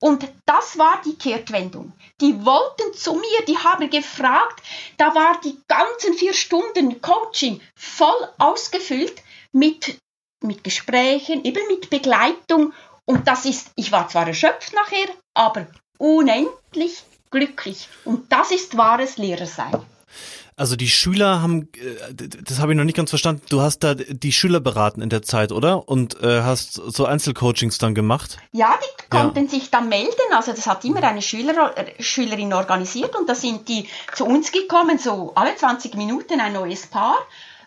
[0.01, 1.93] Und das war die Kehrtwendung.
[2.21, 4.65] Die wollten zu mir, die haben gefragt,
[4.97, 9.97] da war die ganzen vier Stunden Coaching voll ausgefüllt mit,
[10.43, 12.73] mit Gesprächen, eben mit Begleitung.
[13.05, 17.89] Und das ist, ich war zwar erschöpft nachher, aber unendlich glücklich.
[18.05, 19.87] Und das ist wahres Lehrersein.
[20.57, 23.43] Also die Schüler haben, äh, das habe ich noch nicht ganz verstanden.
[23.49, 25.88] Du hast da die Schüler beraten in der Zeit, oder?
[25.88, 28.38] Und äh, hast so Einzelcoachings dann gemacht?
[28.53, 29.51] Ja, die konnten ja.
[29.51, 30.12] sich dann melden.
[30.33, 34.53] Also das hat immer eine Schüler, äh, Schülerin organisiert und da sind die zu uns
[34.53, 37.17] gekommen, so alle 20 Minuten ein neues Paar.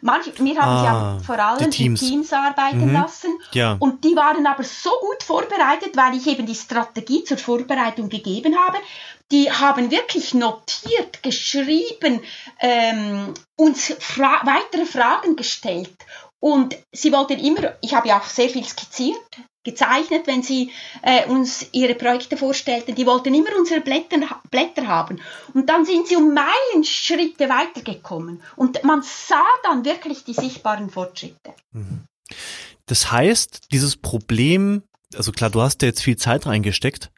[0.01, 2.93] Manche, wir haben ah, sie ja vor allem die Teams, Teams arbeiten mhm.
[2.93, 3.37] lassen.
[3.51, 3.75] Ja.
[3.79, 8.55] Und die waren aber so gut vorbereitet, weil ich eben die Strategie zur Vorbereitung gegeben
[8.55, 8.77] habe.
[9.31, 12.21] Die haben wirklich notiert, geschrieben,
[12.59, 15.95] ähm, uns fra weitere Fragen gestellt.
[16.39, 19.17] Und sie wollten immer, ich habe ja auch sehr viel skizziert,
[19.67, 22.95] gezeichnet, wenn sie äh, uns ihre Projekte vorstellten.
[22.95, 25.19] Die wollten immer unsere Blätter, Blätter haben.
[25.53, 28.41] Und dann sind sie um Meilenschritte weitergekommen.
[28.55, 31.53] Und man sah dann wirklich die sichtbaren Fortschritte.
[31.73, 32.05] Mhm.
[32.85, 34.83] Das heißt, dieses Problem,
[35.15, 37.11] also klar, du hast da jetzt viel Zeit reingesteckt,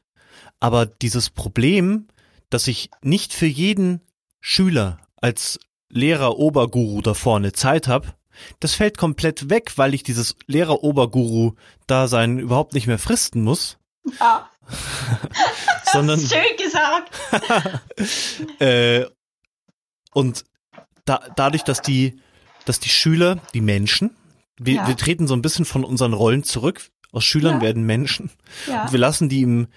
[0.60, 2.08] aber dieses Problem,
[2.50, 4.02] dass ich nicht für jeden
[4.42, 8.14] Schüler als Lehrer Oberguru da vorne Zeit habe,
[8.60, 13.78] das fällt komplett weg, weil ich dieses Lehrer-Oberguru-Dasein überhaupt nicht mehr fristen muss.
[14.20, 14.50] Ja.
[15.92, 17.12] Sondern, Schön gesagt.
[18.60, 19.06] äh,
[20.14, 20.46] und
[21.06, 22.22] da, dadurch, dass die,
[22.66, 24.16] dass die Schüler, die Menschen,
[24.58, 24.88] wir, ja.
[24.88, 26.90] wir treten so ein bisschen von unseren Rollen zurück.
[27.12, 27.62] Aus Schülern ja.
[27.62, 28.30] werden Menschen.
[28.68, 28.84] Ja.
[28.84, 29.68] Und wir lassen die im,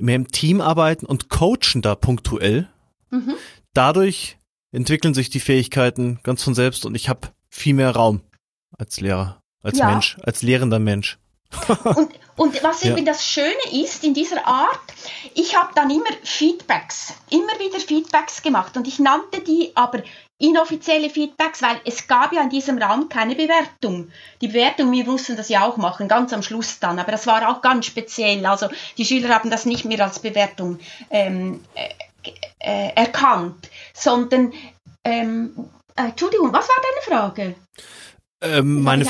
[0.00, 2.68] mehr im Team arbeiten und coachen da punktuell.
[3.10, 3.34] Mhm.
[3.74, 4.36] Dadurch
[4.72, 8.22] entwickeln sich die Fähigkeiten ganz von selbst und ich habe viel mehr Raum
[8.76, 9.90] als Lehrer, als ja.
[9.90, 11.18] Mensch, als lehrender Mensch.
[11.84, 14.80] und, und was eben das Schöne ist in dieser Art,
[15.34, 20.02] ich habe dann immer Feedbacks, immer wieder Feedbacks gemacht und ich nannte die aber
[20.38, 24.10] inoffizielle Feedbacks, weil es gab ja in diesem Raum keine Bewertung.
[24.40, 27.48] Die Bewertung, wir mussten das ja auch machen, ganz am Schluss dann, aber das war
[27.48, 28.46] auch ganz speziell.
[28.46, 30.78] Also die Schüler haben das nicht mehr als Bewertung
[31.10, 31.88] ähm, äh,
[32.60, 34.52] äh, erkannt, sondern
[35.04, 37.54] ähm, äh, Entschuldigung, was war deine Frage?
[38.40, 39.04] Ähm, meine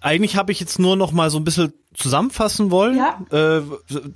[0.00, 3.58] eigentlich habe ich jetzt nur noch mal so ein bisschen zusammenfassen wollen, ja.
[3.58, 3.62] äh,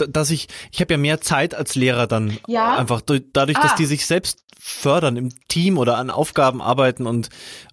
[0.09, 2.77] dass ich, ich habe ja mehr Zeit als Lehrer dann ja.
[2.77, 3.62] einfach dadurch, ah.
[3.62, 7.31] dass die sich selbst fördern im Team oder an Aufgaben arbeiten und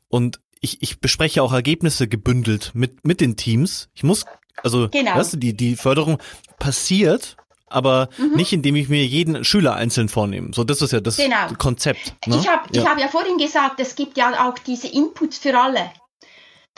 [0.07, 3.89] und ich, ich bespreche auch Ergebnisse gebündelt mit mit den Teams.
[3.93, 4.25] Ich muss
[4.63, 5.15] also, genau.
[5.15, 6.17] weißt du, die die Förderung
[6.57, 7.37] passiert
[7.69, 8.35] aber mhm.
[8.35, 10.53] nicht indem ich mir jeden Schüler einzeln vornehme.
[10.53, 11.53] So, das ist ja das genau.
[11.57, 12.15] Konzept.
[12.25, 12.37] Ne?
[12.37, 12.85] Ich habe ja.
[12.85, 15.91] hab ja vorhin gesagt, es gibt ja auch diese Inputs für alle.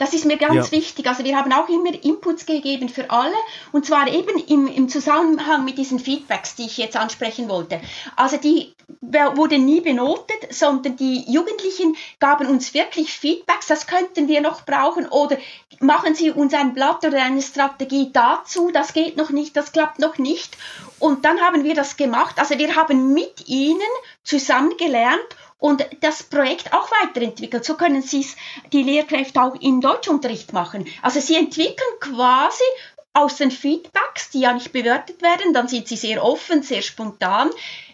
[0.02, 0.78] Das ist mir ganz ja.
[0.78, 1.06] wichtig.
[1.06, 3.36] Also wir haben auch immer Inputs gegeben für alle
[3.70, 7.80] und zwar eben im, im Zusammenhang mit diesen Feedbacks, die ich jetzt ansprechen wollte.
[8.16, 14.40] Also die wurden nie benotet, sondern die Jugendlichen gaben uns wirklich Feedbacks, das könnten wir
[14.40, 15.38] noch brauchen oder
[15.78, 20.00] machen Sie uns ein Blatt oder eine Strategie dazu, das geht noch nicht, das klappt
[20.00, 20.56] noch nicht.
[20.98, 22.40] Und dann haben wir das gemacht.
[22.40, 23.80] Also wir haben mit ihnen
[24.24, 27.64] zusammen gelernt und das Projekt auch weiterentwickelt.
[27.64, 28.36] So können Sie es,
[28.72, 30.88] die Lehrkräfte auch im Deutschunterricht machen.
[31.02, 32.64] Also Sie entwickeln quasi
[33.12, 37.50] aus den Feedbacks, die ja nicht bewertet werden, dann sind sie sehr offen, sehr spontan,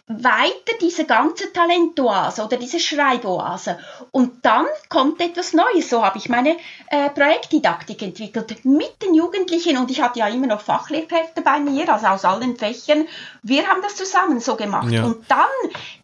[0.09, 3.79] weiter diese ganze Talentoase oder diese Schreiboase.
[4.11, 5.91] Und dann kommt etwas Neues.
[5.91, 6.57] So habe ich meine
[6.89, 11.93] äh, Projektdidaktik entwickelt mit den Jugendlichen und ich hatte ja immer noch Fachlehrkräfte bei mir,
[11.93, 13.07] also aus allen Fächern.
[13.43, 14.91] Wir haben das zusammen so gemacht.
[14.91, 15.05] Ja.
[15.05, 15.47] Und dann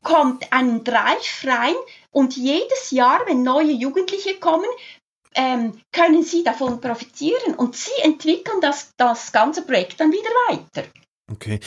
[0.02, 1.74] kommt ein Drive rein
[2.10, 4.68] und jedes Jahr, wenn neue Jugendliche kommen,
[5.34, 10.86] ähm, können sie davon profitieren und sie entwickeln das, das ganze Projekt dann wieder weiter.
[11.32, 11.58] Okay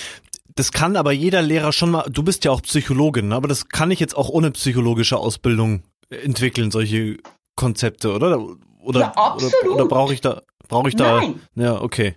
[0.57, 3.35] das kann aber jeder Lehrer schon mal, du bist ja auch Psychologin, ne?
[3.35, 7.17] aber das kann ich jetzt auch ohne psychologische Ausbildung entwickeln, solche
[7.55, 8.43] Konzepte, oder?
[8.79, 9.53] Oder, ja, absolut.
[9.63, 11.17] oder, oder brauche ich da, brauche ich da?
[11.17, 11.41] Nein.
[11.55, 12.15] Ja, okay.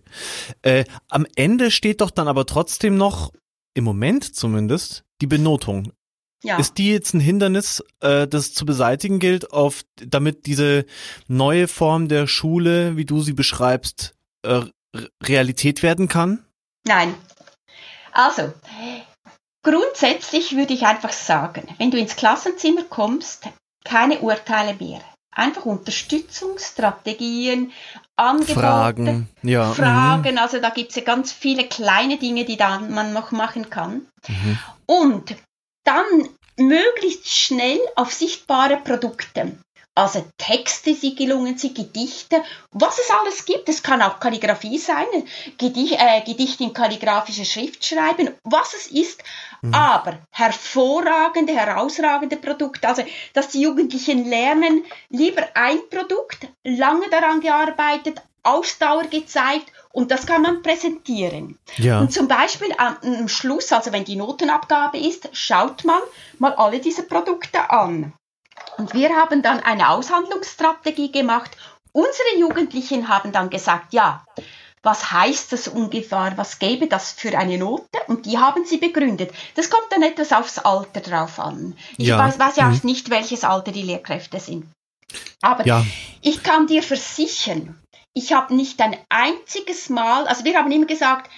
[0.62, 3.32] Äh, am Ende steht doch dann aber trotzdem noch,
[3.74, 5.92] im Moment zumindest, die Benotung.
[6.42, 6.56] Ja.
[6.56, 10.86] Ist die jetzt ein Hindernis, äh, das zu beseitigen gilt, auf, damit diese
[11.28, 14.62] neue Form der Schule, wie du sie beschreibst, äh,
[15.22, 16.42] Realität werden kann?
[16.86, 17.14] Nein.
[18.12, 18.52] Also,
[19.62, 23.48] grundsätzlich würde ich einfach sagen, wenn du ins Klassenzimmer kommst,
[23.84, 25.00] keine Urteile mehr.
[25.32, 27.72] Einfach Unterstützungsstrategien,
[28.16, 29.72] Angebote, Fragen, ja.
[29.72, 30.32] Fragen.
[30.32, 30.38] Mhm.
[30.38, 34.08] Also da gibt es ja ganz viele kleine Dinge, die da man noch machen kann.
[34.26, 34.58] Mhm.
[34.86, 35.36] Und
[35.84, 36.04] dann
[36.56, 39.56] möglichst schnell auf sichtbare Produkte.
[40.00, 43.68] Also Texte, die gelungen sind, Gedichte, was es alles gibt.
[43.68, 45.04] Es kann auch Kalligrafie sein,
[45.58, 49.22] Gedicht, äh, Gedichte in kalligrafischer Schrift schreiben, was es ist.
[49.60, 49.74] Mhm.
[49.74, 52.88] Aber hervorragende, herausragende Produkte.
[52.88, 53.02] Also,
[53.34, 60.40] dass die Jugendlichen lernen, lieber ein Produkt, lange daran gearbeitet, Ausdauer gezeigt und das kann
[60.40, 61.58] man präsentieren.
[61.76, 62.00] Ja.
[62.00, 66.00] Und zum Beispiel am Schluss, also wenn die Notenabgabe ist, schaut man
[66.38, 68.14] mal alle diese Produkte an.
[68.76, 71.50] Und wir haben dann eine Aushandlungsstrategie gemacht.
[71.92, 74.24] Unsere Jugendlichen haben dann gesagt, ja,
[74.82, 77.98] was heißt das ungefähr, was gäbe das für eine Note?
[78.06, 79.32] Und die haben sie begründet.
[79.54, 81.76] Das kommt dann etwas aufs Alter drauf an.
[81.98, 82.18] Ich ja.
[82.18, 82.76] weiß, weiß ja mhm.
[82.76, 84.66] auch nicht, welches Alter die Lehrkräfte sind.
[85.42, 85.84] Aber ja.
[86.22, 87.78] ich kann dir versichern,
[88.14, 91.30] ich habe nicht ein einziges Mal, also wir haben immer gesagt,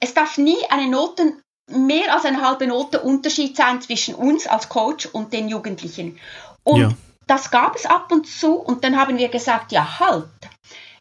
[0.00, 1.34] es darf nie eine Note,
[1.68, 6.20] mehr als eine halbe Note Unterschied sein zwischen uns als Coach und den Jugendlichen.
[6.66, 6.90] Und ja.
[7.28, 10.26] das gab es ab und zu und dann haben wir gesagt, ja halt,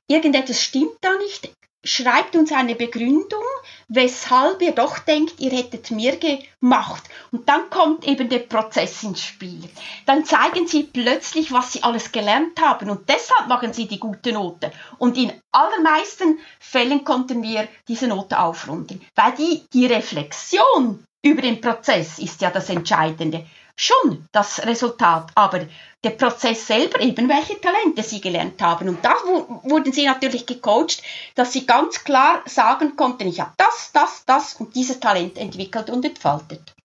[0.08, 1.50] irgendetwas stimmt da nicht.
[1.84, 3.44] Schreibt uns eine Begründung,
[3.88, 7.04] weshalb ihr doch denkt, ihr hättet mehr gemacht.
[7.32, 9.62] Und dann kommt eben der Prozess ins Spiel.
[10.08, 14.34] Dann zeigen sie plötzlich, was sie alles gelernt haben und deshalb machen sie die gute
[14.34, 14.72] Note.
[14.98, 21.62] Und in allermeisten Fällen konnten wir diese Note aufrunden, weil die, die Reflexion über den
[21.62, 23.46] Prozess ist ja das Entscheidende
[23.76, 25.68] schon das Resultat, aber
[26.04, 28.88] der Prozess selber, eben welche Talente sie gelernt haben.
[28.88, 29.16] Und da
[29.64, 31.02] wurden sie natürlich gecoacht,
[31.36, 35.90] dass sie ganz klar sagen konnten, ich habe das, das, das und dieses Talent entwickelt
[35.90, 36.76] und entfaltet.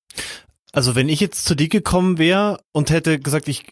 [0.72, 3.66] Also wenn ich jetzt zu dir gekommen wäre und hätte gesagt, ich,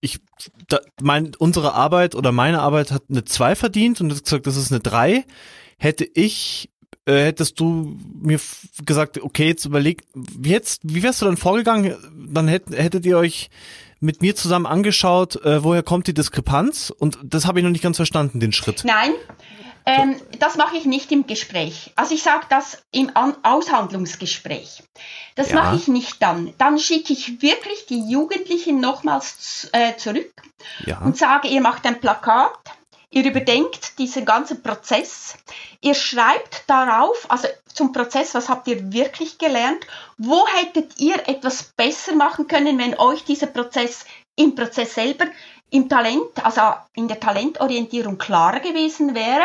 [0.00, 0.20] ich,
[0.68, 4.72] da, mein, unsere Arbeit oder meine Arbeit hat eine 2 verdient und gesagt, das ist
[4.72, 5.24] eine 3,
[5.78, 6.70] hätte ich
[7.06, 8.40] äh, hättest du mir
[8.84, 11.96] gesagt, okay, jetzt überleg, wie, jetzt, wie wärst du dann vorgegangen?
[12.32, 13.50] Dann hätt, hättet ihr euch
[14.00, 16.90] mit mir zusammen angeschaut, äh, woher kommt die Diskrepanz?
[16.90, 18.82] Und das habe ich noch nicht ganz verstanden, den Schritt.
[18.84, 19.12] Nein,
[19.86, 21.92] ähm, das mache ich nicht im Gespräch.
[21.94, 24.82] Also ich sage das im An Aushandlungsgespräch.
[25.34, 25.56] Das ja.
[25.56, 26.54] mache ich nicht dann.
[26.58, 30.32] Dann schicke ich wirklich die Jugendlichen nochmals äh, zurück
[30.86, 31.00] ja.
[31.00, 32.52] und sage, ihr macht ein Plakat
[33.14, 35.36] Ihr überdenkt diesen ganzen Prozess.
[35.80, 39.86] Ihr schreibt darauf, also zum Prozess, was habt ihr wirklich gelernt?
[40.18, 45.26] Wo hättet ihr etwas besser machen können, wenn euch dieser Prozess im Prozess selber,
[45.70, 46.60] im Talent, also
[46.94, 49.44] in der Talentorientierung klarer gewesen wäre?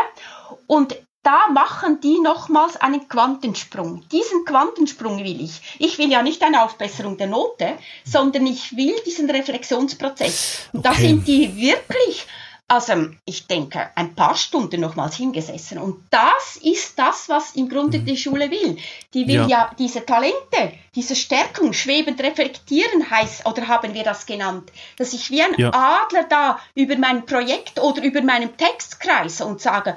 [0.66, 4.04] Und da machen die nochmals einen Quantensprung.
[4.12, 5.62] Diesen Quantensprung will ich.
[5.78, 10.70] Ich will ja nicht eine Aufbesserung der Note, sondern ich will diesen Reflexionsprozess.
[10.74, 10.90] Und okay.
[10.90, 12.26] da sind die wirklich
[12.70, 15.80] also ich denke, ein paar Stunden nochmals hingesessen.
[15.80, 18.06] Und das ist das, was im Grunde mhm.
[18.06, 18.78] die Schule will.
[19.14, 24.26] Die will ja, ja diese Talente, diese Stärkung schwebend reflektieren heißt, oder haben wir das
[24.28, 25.72] genannt, dass ich wie ein ja.
[25.74, 29.96] Adler da über mein Projekt oder über meinen Text kreise und sage,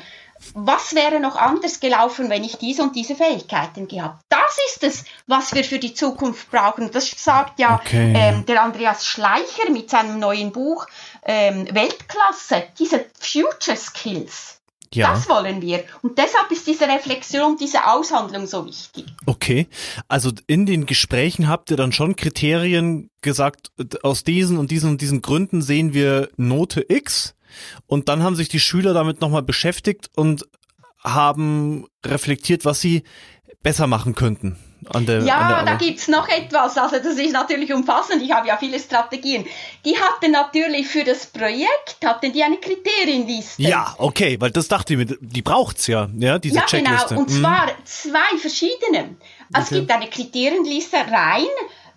[0.54, 4.24] was wäre noch anders gelaufen, wenn ich diese und diese Fähigkeiten gehabt?
[4.28, 6.90] Das ist es, was wir für die Zukunft brauchen.
[6.90, 8.12] Das sagt ja okay.
[8.16, 10.86] ähm, der Andreas Schleicher mit seinem neuen Buch
[11.24, 14.58] ähm, Weltklasse, diese Future Skills.
[14.94, 15.14] Ja.
[15.14, 15.84] Das wollen wir.
[16.02, 19.06] Und deshalb ist diese Reflexion, diese Aushandlung so wichtig.
[19.24, 19.66] Okay.
[20.08, 25.00] Also in den Gesprächen habt ihr dann schon Kriterien gesagt, aus diesen und diesen und
[25.00, 27.34] diesen Gründen sehen wir Note X.
[27.86, 30.46] Und dann haben sich die Schüler damit nochmal beschäftigt und
[31.02, 33.02] haben reflektiert, was sie
[33.62, 34.58] besser machen könnten.
[34.88, 36.76] An der, ja, an der da gibt's noch etwas.
[36.76, 38.20] Also das ist natürlich umfassend.
[38.20, 39.44] Ich habe ja viele Strategien.
[39.84, 43.62] Die hatten natürlich für das Projekt, hatten die eine Kriterienliste.
[43.62, 46.90] Ja, okay, weil das dachte ich mir, die braucht's ja, ja, diese ja, genau.
[46.90, 47.14] Checkliste.
[47.14, 47.20] Ja, genau.
[47.20, 47.40] Und mhm.
[47.40, 49.16] zwar zwei verschiedene.
[49.52, 49.74] Also okay.
[49.74, 51.46] Es gibt eine Kriterienliste rein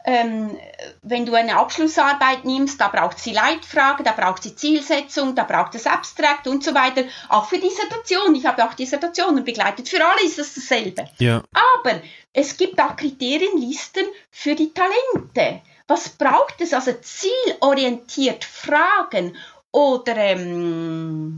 [0.06, 0.58] ähm,
[1.02, 5.74] wenn du eine Abschlussarbeit nimmst, da braucht sie Leitfrage, da braucht sie Zielsetzung, da braucht
[5.74, 7.04] es Abstrakt und so weiter.
[7.30, 8.36] Auch für Dissertation.
[8.36, 9.90] Ich habe auch Dissertationen begleitet.
[9.90, 11.10] Für alle ist es dasselbe.
[11.18, 11.42] Ja.
[11.54, 12.02] Aber
[12.34, 15.62] es gibt auch Kriterienlisten für die Talente.
[15.88, 16.74] Was braucht es?
[16.74, 19.36] Also zielorientiert fragen
[19.72, 21.38] oder ähm,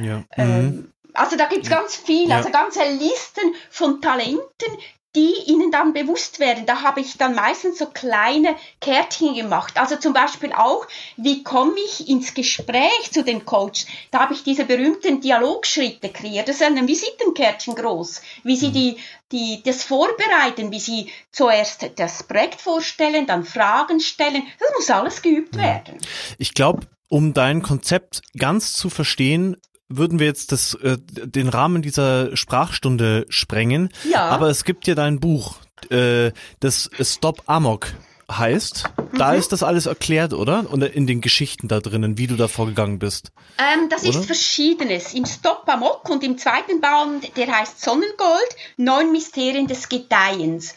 [0.00, 0.22] ja.
[0.36, 0.92] ähm, mhm.
[1.12, 2.36] also da gibt es ganz viel, ja.
[2.36, 4.78] also ganze Listen von Talenten,
[5.16, 6.66] die ihnen dann bewusst werden.
[6.66, 9.78] Da habe ich dann meistens so kleine Kärtchen gemacht.
[9.78, 10.86] Also zum Beispiel auch,
[11.16, 13.86] wie komme ich ins Gespräch zu den Coach?
[14.10, 16.48] Da habe ich diese berühmten Dialogschritte kreiert.
[16.48, 18.98] Das ist ein Visitenkärtchen groß, wie sie die,
[19.32, 24.42] die, das vorbereiten, wie sie zuerst das Projekt vorstellen, dann Fragen stellen.
[24.60, 25.98] Das muss alles geübt werden.
[26.38, 29.56] Ich glaube, um dein Konzept ganz zu verstehen,
[29.88, 33.90] würden wir jetzt das, äh, den Rahmen dieser Sprachstunde sprengen.
[34.10, 34.28] Ja.
[34.28, 35.56] Aber es gibt ja dein Buch,
[35.90, 37.92] äh, das Stop Amok
[38.30, 38.84] heißt.
[39.12, 39.18] Mhm.
[39.18, 40.70] Da ist das alles erklärt, oder?
[40.70, 43.30] Und in den Geschichten da drinnen, wie du da vorgegangen bist.
[43.58, 44.18] Ähm, das oder?
[44.18, 45.14] ist verschiedenes.
[45.14, 50.74] Im Stop Amok und im zweiten Band, der heißt Sonnengold, neun Mysterien des Gedeihens.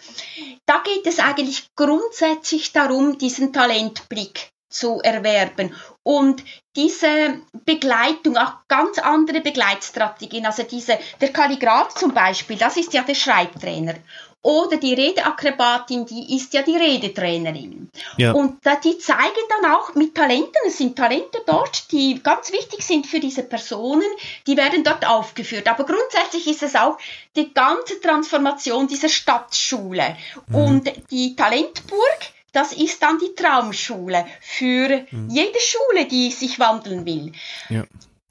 [0.65, 5.73] Da geht es eigentlich grundsätzlich darum, diesen Talentblick zu erwerben.
[6.09, 6.43] Und
[6.75, 13.03] diese Begleitung, auch ganz andere Begleitstrategien, also diese, der Kalligraph zum Beispiel, das ist ja
[13.03, 13.93] der Schreibtrainer.
[14.41, 17.91] Oder die Redeakrobatin, die ist ja die Redetrainerin.
[18.17, 18.31] Ja.
[18.31, 23.05] Und die zeigen dann auch mit Talenten, es sind Talente dort, die ganz wichtig sind
[23.05, 24.09] für diese Personen,
[24.47, 25.67] die werden dort aufgeführt.
[25.67, 26.97] Aber grundsätzlich ist es auch
[27.35, 30.17] die ganze Transformation dieser Stadtschule.
[30.47, 30.55] Mhm.
[30.55, 32.19] Und die Talentburg,
[32.51, 35.29] das ist dann die Traumschule für mhm.
[35.29, 37.31] jede Schule, die sich wandeln will.
[37.69, 37.83] Ja.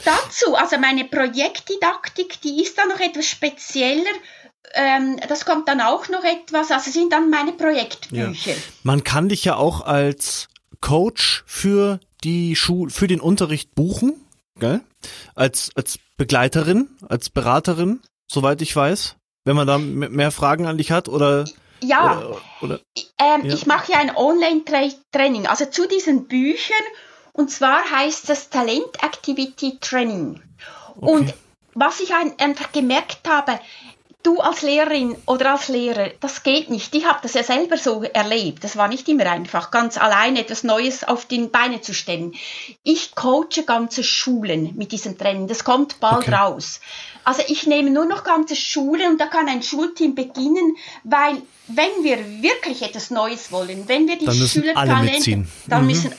[0.05, 4.11] Dazu, also meine Projektdidaktik, die ist dann noch etwas spezieller.
[4.75, 8.51] Ähm, das kommt dann auch noch etwas, also sind dann meine Projektbücher.
[8.51, 8.57] Ja.
[8.83, 10.49] Man kann dich ja auch als
[10.81, 14.15] Coach für die Schule, für den Unterricht buchen,
[14.59, 14.81] gell?
[15.35, 19.17] Als, als Begleiterin, als Beraterin, soweit ich weiß.
[19.45, 21.47] Wenn man da mehr Fragen an dich hat oder
[21.81, 22.81] ja, oder, oder,
[23.19, 23.55] ähm, ja.
[23.55, 26.77] ich mache ja ein Online-Training, also zu diesen Büchern.
[27.33, 30.43] Und zwar heißt das Talent Activity Training.
[30.97, 31.11] Okay.
[31.11, 31.35] Und
[31.75, 33.61] was ich einfach gemerkt habe,
[34.29, 36.95] du als Lehrerin oder als Lehrer, das geht nicht.
[36.95, 38.63] Ich habe das ja selber so erlebt.
[38.63, 42.35] Das war nicht immer einfach, ganz alleine etwas Neues auf die Beine zu stellen.
[42.83, 45.49] Ich coache ganze Schulen mit diesem Training.
[45.49, 46.35] Das kommt bald okay.
[46.35, 46.81] raus.
[47.25, 52.03] Also ich nehme nur noch ganze Schulen und da kann ein Schulteam beginnen, weil wenn
[52.03, 55.87] wir wirklich etwas Neues wollen, wenn wir die Schüler Talente, dann mhm.
[55.87, 56.15] müssen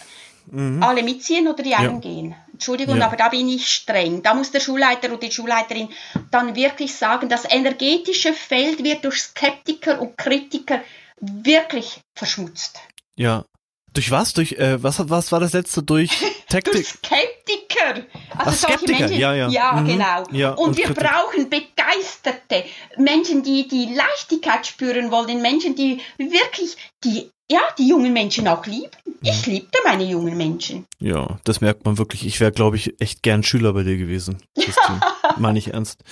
[0.51, 0.83] mhm.
[0.83, 1.99] alle mitziehen oder die einen ja.
[1.99, 2.35] gehen.
[2.53, 3.05] Entschuldigung, ja.
[3.05, 4.21] aber da bin ich streng.
[4.21, 5.89] Da muss der Schulleiter oder die Schulleiterin
[6.31, 10.81] dann wirklich sagen, das energetische Feld wird durch Skeptiker und Kritiker
[11.21, 12.79] wirklich verschmutzt.
[13.15, 13.45] Ja.
[13.93, 14.33] Durch was?
[14.33, 15.81] Durch äh, was, was war das letzte?
[15.81, 16.11] Durch
[16.49, 16.73] Taktik?
[16.73, 18.05] durch Skeptiker.
[18.37, 19.49] Also Ach, Skeptiker, Menschen, ja, ja.
[19.49, 19.87] Ja, mhm.
[19.87, 20.23] genau.
[20.31, 21.03] Ja, und, und, wir Kritik.
[21.03, 22.65] brauchen begeisterte
[22.97, 28.65] Menschen, die die Leichtigkeit spüren wollen, Menschen, die wirklich die ja, die jungen Menschen auch
[28.65, 28.91] lieben.
[29.21, 29.53] Ich mhm.
[29.53, 30.85] liebte meine jungen Menschen.
[30.99, 32.25] Ja, das merkt man wirklich.
[32.25, 34.37] Ich wäre, glaube ich, echt gern Schüler bei dir gewesen.
[35.37, 36.03] Meine ich ernst.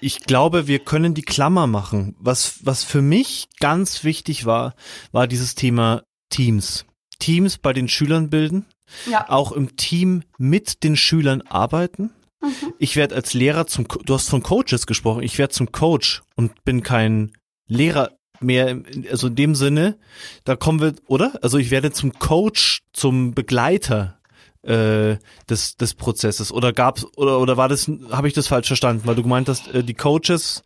[0.00, 2.14] Ich glaube, wir können die Klammer machen.
[2.18, 4.74] Was, was für mich ganz wichtig war,
[5.12, 6.84] war dieses Thema Teams.
[7.18, 8.66] Teams bei den Schülern bilden.
[9.10, 9.28] Ja.
[9.28, 12.10] Auch im Team mit den Schülern arbeiten.
[12.40, 12.74] Mhm.
[12.78, 16.64] Ich werde als Lehrer zum, du hast von Coaches gesprochen, ich werde zum Coach und
[16.64, 17.32] bin kein
[17.66, 18.80] Lehrer mehr,
[19.10, 19.98] also in dem Sinne,
[20.44, 21.38] da kommen wir, oder?
[21.42, 24.18] Also ich werde zum Coach, zum Begleiter
[24.62, 25.16] äh,
[25.48, 29.14] des des Prozesses oder gab's oder oder war das habe ich das falsch verstanden weil
[29.14, 30.64] du gemeint hast äh, die Coaches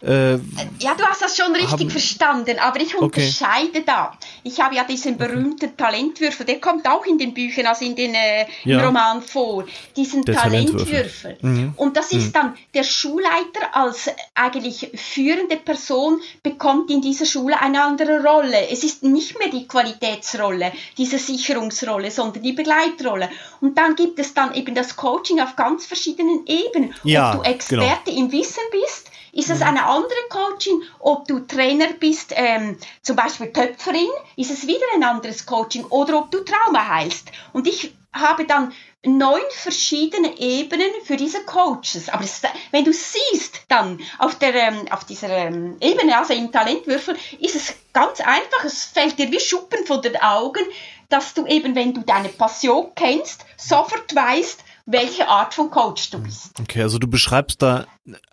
[0.00, 3.82] äh, ja, du hast das schon richtig haben, verstanden, aber ich unterscheide okay.
[3.84, 4.12] da.
[4.44, 8.14] Ich habe ja diesen berühmten Talentwürfel, der kommt auch in den Büchern, also in den
[8.14, 8.84] äh, ja.
[8.84, 9.64] Roman vor,
[9.96, 11.38] diesen der Talentwürfel.
[11.42, 11.72] Mhm.
[11.76, 12.32] Und das ist mhm.
[12.32, 18.68] dann der Schulleiter als eigentlich führende Person bekommt in dieser Schule eine andere Rolle.
[18.70, 23.30] Es ist nicht mehr die Qualitätsrolle, diese Sicherungsrolle, sondern die Begleitrolle.
[23.60, 26.94] Und dann gibt es dann eben das Coaching auf ganz verschiedenen Ebenen.
[27.02, 28.18] Ja, Ob du Experte genau.
[28.26, 30.82] im Wissen bist, ist es eine andere Coaching?
[30.98, 35.84] Ob du Trainer bist, ähm, zum Beispiel Töpferin, ist es wieder ein anderes Coaching.
[35.84, 37.30] Oder ob du Trauma heilst.
[37.52, 38.72] Und ich habe dann
[39.04, 42.08] neun verschiedene Ebenen für diese Coaches.
[42.08, 46.50] Aber es, wenn du siehst dann auf, der, ähm, auf dieser ähm, Ebene, also im
[46.50, 48.64] Talentwürfel, ist es ganz einfach.
[48.64, 50.64] Es fällt dir wie Schuppen von den Augen,
[51.10, 56.18] dass du eben, wenn du deine Passion kennst, sofort weißt, welche Art von Coach du
[56.18, 56.58] bist.
[56.60, 57.86] Okay, also du beschreibst da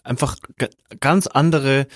[0.03, 0.37] einfach
[1.01, 1.87] ganz andere,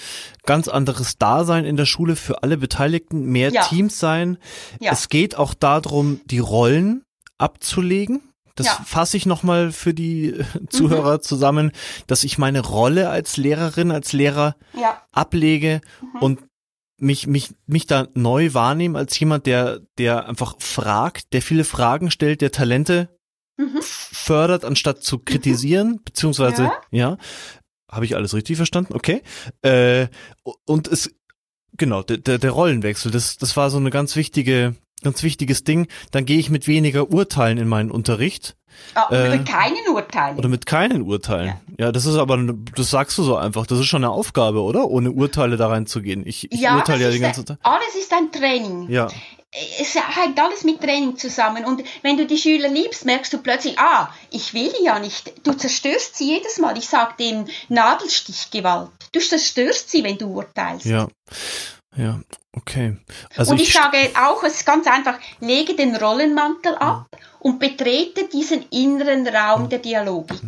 [0.46, 3.64] ganz anderes Dasein in der Schule für alle Beteiligten, mehr ja.
[3.64, 4.38] Teams sein.
[4.82, 4.92] Ja.
[4.92, 7.04] Es geht auch darum, die Rollen
[7.38, 8.22] abzulegen.
[8.56, 8.74] Das ja.
[8.86, 10.36] fasse ich nochmal für die
[10.70, 11.22] Zuhörer mhm.
[11.22, 11.72] zusammen,
[12.08, 15.02] dass ich meine Rolle als Lehrerin, als Lehrer ja.
[15.14, 16.20] ablege mhm.
[16.20, 16.40] und
[16.98, 22.12] mich, mich, mich da neu wahrnehme als jemand, der, der einfach fragt, der viele Fragen
[22.12, 23.08] stellt, der Talente
[23.60, 23.80] mhm.
[23.82, 26.02] fördert, anstatt zu kritisieren, mhm.
[26.04, 27.18] beziehungsweise, ja, ja
[27.92, 28.94] habe ich alles richtig verstanden?
[28.94, 29.22] Okay.
[29.64, 30.08] Äh,
[30.66, 31.12] und es
[31.78, 35.88] genau, der, der, Rollenwechsel, das, das war so eine ganz wichtige, ganz wichtiges Ding.
[36.12, 38.56] Dann gehe ich mit weniger Urteilen in meinen Unterricht.
[38.94, 40.38] Ah, äh, mit keinen Urteilen.
[40.38, 41.48] Oder mit keinen Urteilen.
[41.78, 41.86] Ja.
[41.86, 41.92] ja.
[41.92, 42.38] das ist aber,
[42.76, 43.66] das sagst du so einfach.
[43.66, 44.86] Das ist schon eine Aufgabe, oder?
[44.86, 46.26] Ohne Urteile da reinzugehen.
[46.28, 47.58] Ich, ich ja, urteile ja die ganze Zeit.
[47.64, 48.90] Alles ist ein Training.
[48.90, 49.08] Ja.
[49.52, 51.66] Es hängt alles mit Training zusammen.
[51.66, 55.34] Und wenn du die Schüler liebst, merkst du plötzlich, ah, ich will ja nicht.
[55.46, 56.78] Du zerstörst sie jedes Mal.
[56.78, 58.92] Ich sage dem Nadelstichgewalt.
[59.12, 60.86] Du zerstörst sie, wenn du urteilst.
[60.86, 61.08] Ja.
[61.98, 62.20] Ja,
[62.56, 62.98] okay.
[63.36, 67.08] Also und ich, ich sage auch, es ist ganz einfach, lege den Rollenmantel ab
[67.40, 70.40] und betrete diesen inneren Raum der Dialogik.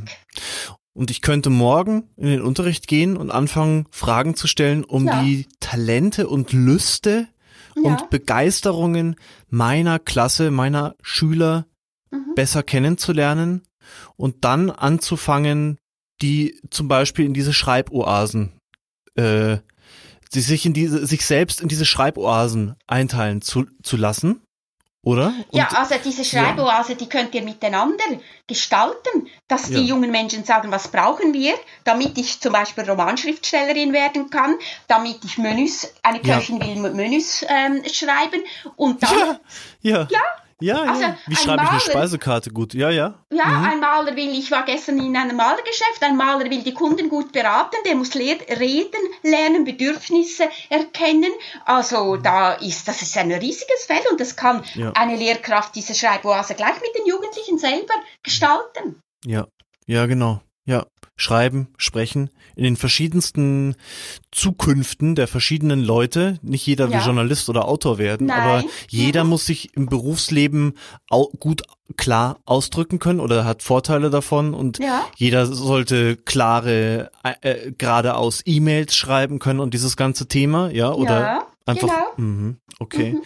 [0.94, 5.24] Und ich könnte morgen in den Unterricht gehen und anfangen, Fragen zu stellen, um ja.
[5.24, 7.28] die Talente und Lüste
[7.76, 7.84] ja.
[7.84, 9.16] und Begeisterungen
[9.50, 11.66] meiner Klasse, meiner Schüler
[12.12, 12.36] mhm.
[12.36, 13.64] besser kennenzulernen
[14.16, 15.78] und dann anzufangen,
[16.22, 18.54] die zum Beispiel in diese Schreiboasen
[19.16, 19.58] äh,
[20.34, 24.42] sie sich in diese, sich selbst in diese Schreiboasen einteilen zu, zu lassen.
[25.04, 25.28] Oder?
[25.28, 26.98] Und, ja, also diese Schreiboase, ja.
[26.98, 28.04] die könnt ihr miteinander
[28.46, 29.80] gestalten, dass die ja.
[29.80, 34.56] jungen Menschen sagen, was brauchen wir, damit ich zum Beispiel Romanschriftstellerin werden kann,
[34.88, 36.68] damit ich Menüs, eine Köchin ja.
[36.68, 38.44] will Menüs ähm, schreiben
[38.76, 39.40] und dann...
[39.82, 40.22] Ja, ja.
[40.62, 41.18] Ja also ja.
[41.28, 42.74] Wie schreibe ich eine Speisekarte gut?
[42.74, 43.16] Ja, ja.
[43.32, 43.66] Ja, mhm.
[43.66, 47.32] ein Maler will, ich war gestern in einem Malergeschäft, ein Maler will die Kunden gut
[47.32, 51.32] beraten, der muss reden, lernen, Bedürfnisse erkennen.
[51.66, 54.92] Also da ist, das ist ein riesiges Feld und das kann ja.
[54.94, 57.94] eine Lehrkraft diese Schreiboase gleich mit den Jugendlichen selber
[58.24, 59.02] gestalten.
[59.26, 59.48] Ja,
[59.86, 60.42] ja, genau.
[60.66, 60.86] Ja,
[61.16, 63.76] schreiben, sprechen in den verschiedensten
[64.32, 66.40] Zukünften der verschiedenen Leute.
[66.42, 66.98] Nicht jeder ja.
[66.98, 68.40] will Journalist oder Autor werden, Nein.
[68.40, 69.32] aber jeder mhm.
[69.32, 70.74] muss sich im Berufsleben
[71.40, 71.64] gut
[71.98, 75.06] klar ausdrücken können oder hat Vorteile davon und ja.
[75.18, 81.20] jeder sollte klare äh, äh, geradeaus E-Mails schreiben können und dieses ganze Thema, ja, oder
[81.20, 82.30] ja, einfach genau.
[82.30, 83.14] mh, okay.
[83.14, 83.22] Mhm.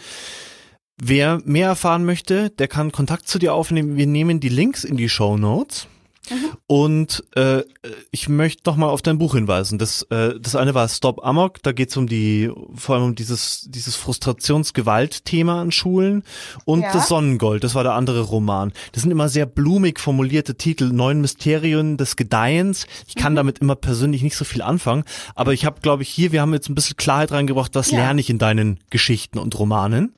[0.98, 3.96] Wer mehr erfahren möchte, der kann Kontakt zu dir aufnehmen.
[3.96, 5.88] Wir nehmen die Links in die Show Notes.
[6.30, 6.50] Mhm.
[6.66, 7.62] Und äh,
[8.10, 9.78] ich möchte noch mal auf dein Buch hinweisen.
[9.78, 11.62] Das, äh, das eine war Stop Amok.
[11.62, 16.24] Da geht es um die, vor allem um dieses, dieses Frustrationsgewalt-Thema an Schulen.
[16.64, 16.92] Und ja.
[16.92, 18.72] das Sonnengold, das war der andere Roman.
[18.92, 20.92] Das sind immer sehr blumig formulierte Titel.
[20.92, 22.86] Neun Mysterien des Gedeihens.
[23.06, 23.36] Ich kann mhm.
[23.36, 25.04] damit immer persönlich nicht so viel anfangen.
[25.34, 27.98] Aber ich habe, glaube ich, hier, wir haben jetzt ein bisschen Klarheit reingebracht, was ja.
[27.98, 30.14] lerne ich in deinen Geschichten und Romanen.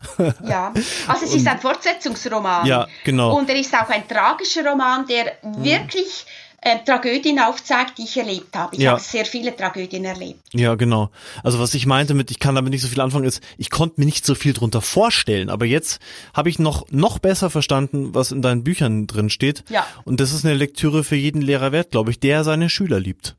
[0.46, 0.72] ja,
[1.06, 2.66] also es ist ein Fortsetzungsroman.
[2.66, 3.36] Ja, genau.
[3.36, 5.64] Und er ist auch ein tragischer Roman, der mhm.
[5.64, 6.26] wirklich wirklich
[6.60, 8.74] äh, Tragödien aufzeigt, die ich erlebt habe.
[8.74, 8.92] Ich ja.
[8.92, 10.40] habe sehr viele Tragödien erlebt.
[10.52, 11.10] Ja, genau.
[11.44, 14.00] Also was ich meinte mit, ich kann damit nicht so viel anfangen, ist, ich konnte
[14.00, 15.50] mir nicht so viel drunter vorstellen.
[15.50, 16.00] Aber jetzt
[16.34, 19.64] habe ich noch, noch besser verstanden, was in deinen Büchern drin steht.
[19.68, 19.86] Ja.
[20.04, 23.36] Und das ist eine Lektüre für jeden Lehrer wert, glaube ich, der seine Schüler liebt.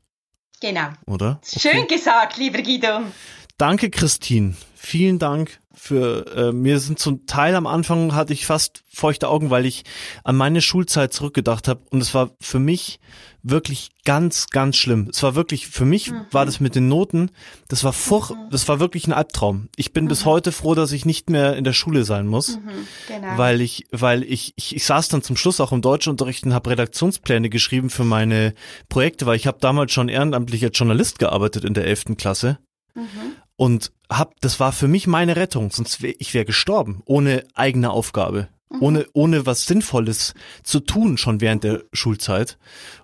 [0.60, 0.88] Genau.
[1.06, 1.40] Oder?
[1.42, 1.68] Okay.
[1.70, 3.00] Schön gesagt, lieber Guido.
[3.58, 4.54] Danke, Christine.
[4.74, 9.48] Vielen Dank für äh, mir sind zum Teil am Anfang hatte ich fast feuchte Augen,
[9.48, 9.84] weil ich
[10.24, 13.00] an meine Schulzeit zurückgedacht habe und es war für mich
[13.42, 15.08] wirklich ganz ganz schlimm.
[15.10, 16.26] Es war wirklich für mich mhm.
[16.32, 17.30] war das mit den Noten,
[17.68, 18.50] das war furch, mhm.
[18.50, 19.70] das war wirklich ein Albtraum.
[19.74, 20.08] Ich bin mhm.
[20.08, 22.86] bis heute froh, dass ich nicht mehr in der Schule sein muss, mhm.
[23.08, 23.38] genau.
[23.38, 26.68] weil ich weil ich, ich ich saß dann zum Schluss auch im Deutschunterricht und habe
[26.68, 28.52] Redaktionspläne geschrieben für meine
[28.90, 32.58] Projekte, weil ich habe damals schon ehrenamtlich als Journalist gearbeitet in der elften Klasse.
[33.60, 37.90] Und hab, das war für mich meine Rettung, sonst wär, ich wäre gestorben, ohne eigene
[37.90, 38.82] Aufgabe, mhm.
[38.82, 40.32] ohne, ohne was Sinnvolles
[40.62, 42.56] zu tun, schon während der Schulzeit.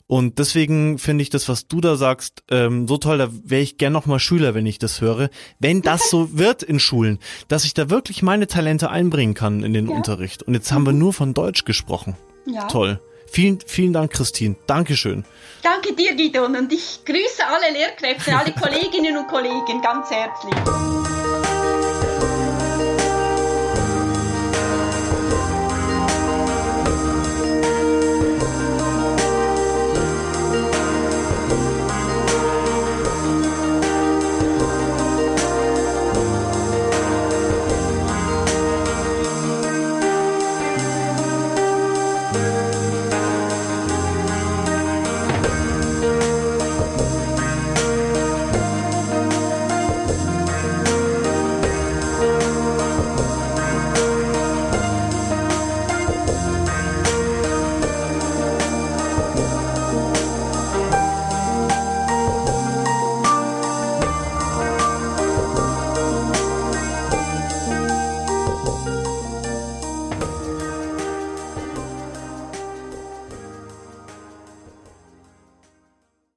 [0.06, 3.76] Und deswegen finde ich das, was du da sagst, ähm, so toll, da wäre ich
[3.76, 5.28] gern noch mal Schüler, wenn ich das höre.
[5.58, 9.74] Wenn das so wird in Schulen, dass ich da wirklich meine Talente einbringen kann in
[9.74, 9.94] den ja.
[9.94, 10.42] Unterricht.
[10.42, 11.00] Und jetzt haben wir mhm.
[11.00, 12.16] nur von Deutsch gesprochen.
[12.46, 12.66] Ja.
[12.68, 12.98] Toll.
[13.26, 14.56] Vielen, vielen Dank, Christine.
[14.66, 15.26] Dankeschön.
[15.66, 16.54] Danke dir, Gidon.
[16.54, 21.15] Und ich grüße alle Lehrkräfte, alle Kolleginnen und Kollegen ganz herzlich.